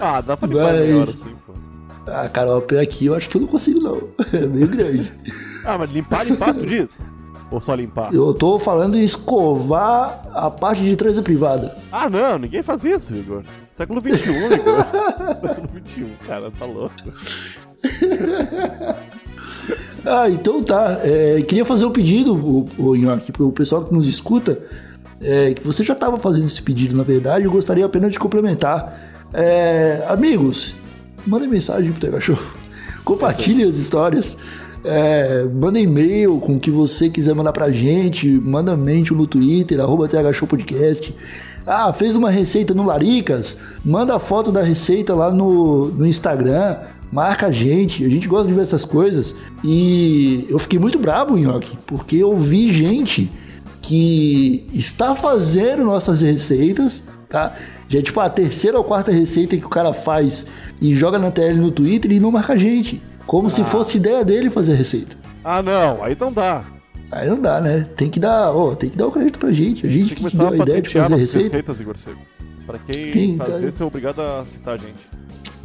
Ah, 0.00 0.20
dá 0.20 0.36
pra 0.36 0.48
limpar 0.48 0.62
Mas- 0.72 0.80
melhor 0.80 1.02
assim, 1.04 1.34
pô. 1.46 1.52
Ah, 2.06 2.28
cara, 2.28 2.56
o 2.56 2.62
pé 2.62 2.80
aqui 2.80 3.06
eu 3.06 3.14
acho 3.14 3.28
que 3.28 3.36
eu 3.36 3.40
não 3.42 3.48
consigo 3.48 3.80
não. 3.80 4.02
É 4.32 4.46
meio 4.46 4.66
grande. 4.68 5.12
Ah, 5.64 5.76
mas 5.76 5.90
limpar, 5.92 6.24
limpar, 6.26 6.54
tu 6.54 6.64
diz? 6.64 6.98
Ou 7.50 7.60
só 7.60 7.74
limpar? 7.74 8.12
Eu 8.14 8.32
tô 8.34 8.58
falando 8.58 8.96
em 8.96 9.02
escovar 9.02 10.26
a 10.34 10.50
parte 10.50 10.82
de 10.82 10.94
da 11.14 11.22
privada. 11.22 11.74
Ah, 11.90 12.08
não, 12.08 12.38
ninguém 12.38 12.62
faz 12.62 12.84
isso, 12.84 13.14
Igor. 13.14 13.42
Século 13.72 14.00
XXI, 14.00 14.30
Igor. 14.30 14.84
Século 15.40 15.68
XXI, 15.86 16.06
cara, 16.26 16.50
tá 16.50 16.64
louco. 16.66 16.94
Ah, 20.04 20.28
então 20.28 20.62
tá. 20.62 21.00
É, 21.02 21.40
queria 21.42 21.64
fazer 21.64 21.84
um 21.86 21.90
pedido, 21.90 22.34
o, 22.34 22.66
o 22.78 22.96
Nhoque, 22.96 23.32
pro 23.32 23.50
pessoal 23.52 23.84
que 23.84 23.94
nos 23.94 24.06
escuta, 24.06 24.58
é, 25.20 25.52
que 25.54 25.64
você 25.64 25.82
já 25.82 25.94
estava 25.94 26.18
fazendo 26.18 26.44
esse 26.44 26.62
pedido, 26.62 26.96
na 26.96 27.02
verdade, 27.02 27.44
eu 27.44 27.50
gostaria 27.50 27.84
apenas 27.84 28.12
de 28.12 28.18
complementar. 28.18 29.28
É, 29.32 30.04
amigos, 30.08 30.74
mandem 31.26 31.48
mensagem 31.48 31.90
pro 31.90 32.00
Tega 32.00 32.20
Show. 32.20 32.38
Compartilhe 33.04 33.64
as 33.64 33.76
histórias. 33.76 34.36
É, 34.84 35.44
manda 35.44 35.78
e-mail 35.78 36.38
com 36.38 36.56
o 36.56 36.60
que 36.60 36.70
você 36.70 37.10
quiser 37.10 37.34
mandar 37.34 37.52
pra 37.52 37.70
gente. 37.70 38.28
Manda 38.28 38.76
mente 38.76 39.12
no 39.12 39.26
Twitter, 39.26 39.80
arroba 39.80 40.08
Podcast. 40.48 41.14
Ah, 41.66 41.92
fez 41.92 42.16
uma 42.16 42.30
receita 42.30 42.72
no 42.72 42.86
Laricas? 42.86 43.58
Manda 43.84 44.14
a 44.14 44.18
foto 44.18 44.50
da 44.50 44.62
receita 44.62 45.14
lá 45.14 45.30
no, 45.30 45.88
no 45.88 46.06
Instagram. 46.06 46.78
Marca 47.12 47.46
a 47.48 47.52
gente. 47.52 48.04
A 48.04 48.08
gente 48.08 48.28
gosta 48.28 48.48
de 48.48 48.54
ver 48.54 48.62
essas 48.62 48.84
coisas. 48.84 49.34
E 49.64 50.46
eu 50.48 50.58
fiquei 50.58 50.78
muito 50.78 50.98
brabo, 50.98 51.36
Nhoque, 51.36 51.76
porque 51.86 52.16
eu 52.16 52.36
vi 52.36 52.72
gente 52.72 53.30
que 53.82 54.68
está 54.72 55.14
fazendo 55.14 55.84
nossas 55.84 56.20
receitas, 56.20 57.04
tá? 57.28 57.56
Já 57.88 57.98
é 57.98 58.02
tipo 58.02 58.20
a 58.20 58.28
terceira 58.28 58.76
ou 58.78 58.84
quarta 58.84 59.10
receita 59.10 59.56
que 59.56 59.64
o 59.64 59.68
cara 59.68 59.92
faz 59.92 60.46
e 60.80 60.94
joga 60.94 61.18
na 61.18 61.30
TL 61.30 61.56
no 61.58 61.70
Twitter 61.70 62.12
e 62.12 62.20
não 62.20 62.30
marca 62.30 62.52
a 62.52 62.56
gente. 62.58 63.02
Como 63.26 63.48
se 63.50 63.62
fosse 63.64 63.96
ideia 63.98 64.24
dele 64.24 64.50
fazer 64.50 64.72
a 64.72 64.76
receita. 64.76 65.16
Ah, 65.44 65.62
não, 65.62 66.02
aí 66.02 66.16
não 66.18 66.32
dá. 66.32 66.64
Aí 67.10 67.28
não 67.28 67.40
dá, 67.40 67.60
né? 67.60 67.86
Tem 67.96 68.10
que 68.10 68.20
dar, 68.20 68.50
ó, 68.54 68.74
tem 68.74 68.90
que 68.90 68.96
dar 68.96 69.06
o 69.06 69.10
crédito 69.10 69.38
pra 69.38 69.50
gente. 69.52 69.86
A 69.86 69.90
gente 69.90 70.14
Tem 70.14 70.24
que 70.24 70.30
que, 70.30 70.36
deu 70.36 70.48
a 70.48 70.50
a 70.50 70.56
ideia 70.56 70.82
de 70.82 70.88
fazer 70.90 71.14
receita. 71.16 71.44
receitas, 71.44 71.80
Igor 71.80 71.96
Seco. 71.96 72.18
Pra 72.66 72.78
quem 72.78 73.12
Sim, 73.12 73.36
fazer, 73.38 73.52
cara. 73.60 73.72
ser 73.72 73.84
obrigado 73.84 74.20
a 74.20 74.44
citar 74.44 74.74
a 74.74 74.76
gente. 74.76 75.08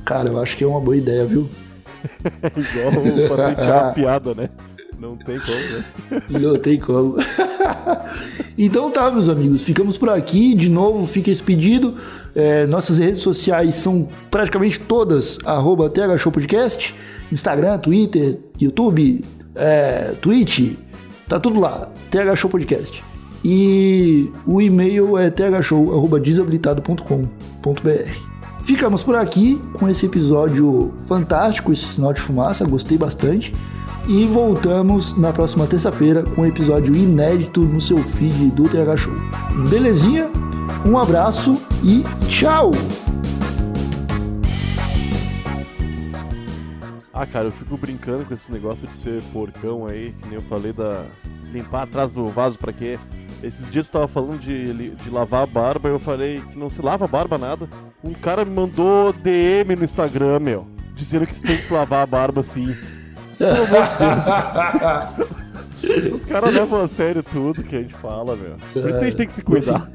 Cara, 0.06 0.30
eu 0.30 0.42
acho 0.42 0.56
que 0.56 0.64
é 0.64 0.68
uma 0.68 0.80
boa 0.80 0.96
ideia, 0.96 1.26
viu? 1.26 1.50
É 2.42 2.48
igual 2.60 3.38
patentear 3.38 3.88
a 3.88 3.92
piada, 3.96 4.34
né? 4.34 4.50
Não 5.04 5.16
tem 5.18 5.38
como, 5.38 5.60
né? 5.60 5.84
Não 6.40 6.58
tem 6.58 6.80
como. 6.80 7.18
Então 8.56 8.92
tá, 8.92 9.10
meus 9.10 9.30
amigos, 9.30 9.64
ficamos 9.64 9.98
por 9.98 10.10
aqui. 10.10 10.54
De 10.54 10.70
novo, 10.70 11.08
fica 11.08 11.32
esse 11.32 11.42
pedido. 11.42 11.96
É, 12.36 12.68
nossas 12.68 13.00
redes 13.00 13.20
sociais 13.20 13.74
são 13.76 14.08
praticamente 14.30 14.80
todas 14.80 15.40
arroba 15.44 15.92
Podcast. 16.32 16.94
Instagram, 17.32 17.80
Twitter, 17.80 18.38
YouTube, 18.62 19.26
é, 19.56 20.14
Twitch, 20.22 20.76
tá 21.28 21.40
tudo 21.40 21.60
lá. 21.60 21.92
TH 22.12 22.36
Show 22.36 22.52
Podcast. 22.52 23.04
E 23.44 24.30
o 24.46 24.62
e-mail 24.62 25.18
é 25.18 25.32
thshow.desabilitado.com.br. 25.32 28.12
Ficamos 28.64 29.02
por 29.02 29.16
aqui 29.16 29.60
com 29.74 29.90
esse 29.90 30.06
episódio 30.06 30.94
fantástico, 31.08 31.74
esse 31.74 31.86
sinal 31.86 32.14
de 32.14 32.22
fumaça, 32.22 32.64
gostei 32.66 33.00
bastante. 33.00 33.52
E 34.06 34.26
voltamos 34.26 35.18
na 35.18 35.32
próxima 35.32 35.66
terça-feira 35.66 36.24
com 36.24 36.42
um 36.42 36.46
episódio 36.46 36.94
inédito 36.94 37.62
no 37.62 37.80
seu 37.80 37.98
feed 37.98 38.52
do 38.52 38.64
TH 38.64 38.98
Show. 38.98 39.14
Belezinha? 39.70 40.30
Um 40.86 40.98
abraço 40.98 41.56
e 41.82 42.04
tchau! 42.28 42.72
Ah, 47.14 47.26
cara, 47.26 47.48
eu 47.48 47.52
fico 47.52 47.78
brincando 47.78 48.26
com 48.26 48.34
esse 48.34 48.52
negócio 48.52 48.86
de 48.86 48.94
ser 48.94 49.24
porcão 49.32 49.88
aí, 49.88 50.12
que 50.22 50.28
nem 50.28 50.36
eu 50.36 50.42
falei 50.42 50.74
da. 50.74 51.06
limpar 51.54 51.84
atrás 51.84 52.12
do 52.12 52.28
vaso 52.28 52.60
pra 52.60 52.74
quê? 52.74 53.00
Esses 53.42 53.72
dias 53.72 53.88
tu 53.88 53.92
tava 53.92 54.08
falando 54.08 54.38
de, 54.38 54.90
de 54.90 55.10
lavar 55.10 55.44
a 55.44 55.46
barba, 55.46 55.88
eu 55.88 56.00
falei 56.00 56.42
que 56.42 56.58
não 56.58 56.70
se 56.70 56.82
lava 56.82 57.06
a 57.06 57.08
barba 57.08 57.38
nada. 57.38 57.70
Um 58.04 58.14
cara 58.14 58.44
me 58.44 58.52
mandou 58.52 59.14
DM 59.14 59.78
no 59.78 59.86
Instagram, 59.86 60.40
meu, 60.40 60.68
dizendo 60.94 61.26
que 61.26 61.42
tem 61.42 61.56
que 61.56 61.64
se 61.64 61.72
lavar 61.72 62.02
a 62.02 62.06
barba 62.06 62.42
assim. 62.42 62.76
Pelo 63.44 63.64
amor 63.66 63.84
de 63.88 65.28
Deus. 66.02 66.16
Os 66.16 66.24
caras 66.26 66.54
levam 66.54 66.82
a 66.82 66.88
sério 66.88 67.22
tudo 67.22 67.62
que 67.62 67.76
a 67.76 67.82
gente 67.82 67.94
fala, 67.94 68.38
meu. 68.38 68.56
Por 68.72 68.90
isso 68.90 69.00
a 69.00 69.04
gente 69.04 69.18
tem 69.18 69.28
que 69.28 69.34
se 69.34 69.44
cuidar. 69.44 69.92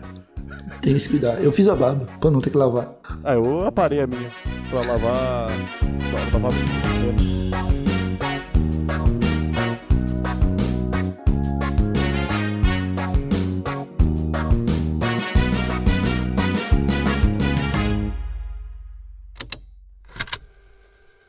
Tem 0.82 0.92
que 0.92 1.00
se 1.00 1.08
cuidar. 1.08 1.42
Eu 1.42 1.50
fiz 1.50 1.66
a 1.66 1.74
barba 1.74 2.04
pra 2.20 2.30
não 2.30 2.42
ter 2.42 2.50
que 2.50 2.58
lavar. 2.58 2.92
Ah, 3.24 3.34
eu 3.34 3.64
aparei 3.64 4.00
a 4.00 4.06
minha 4.06 4.30
pra 4.68 4.80
lavar. 4.80 5.48
pra 6.30 6.38
lavar. 6.38 6.52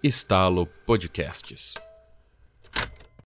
Estalo 0.04 0.66
Podcasts. 0.86 1.89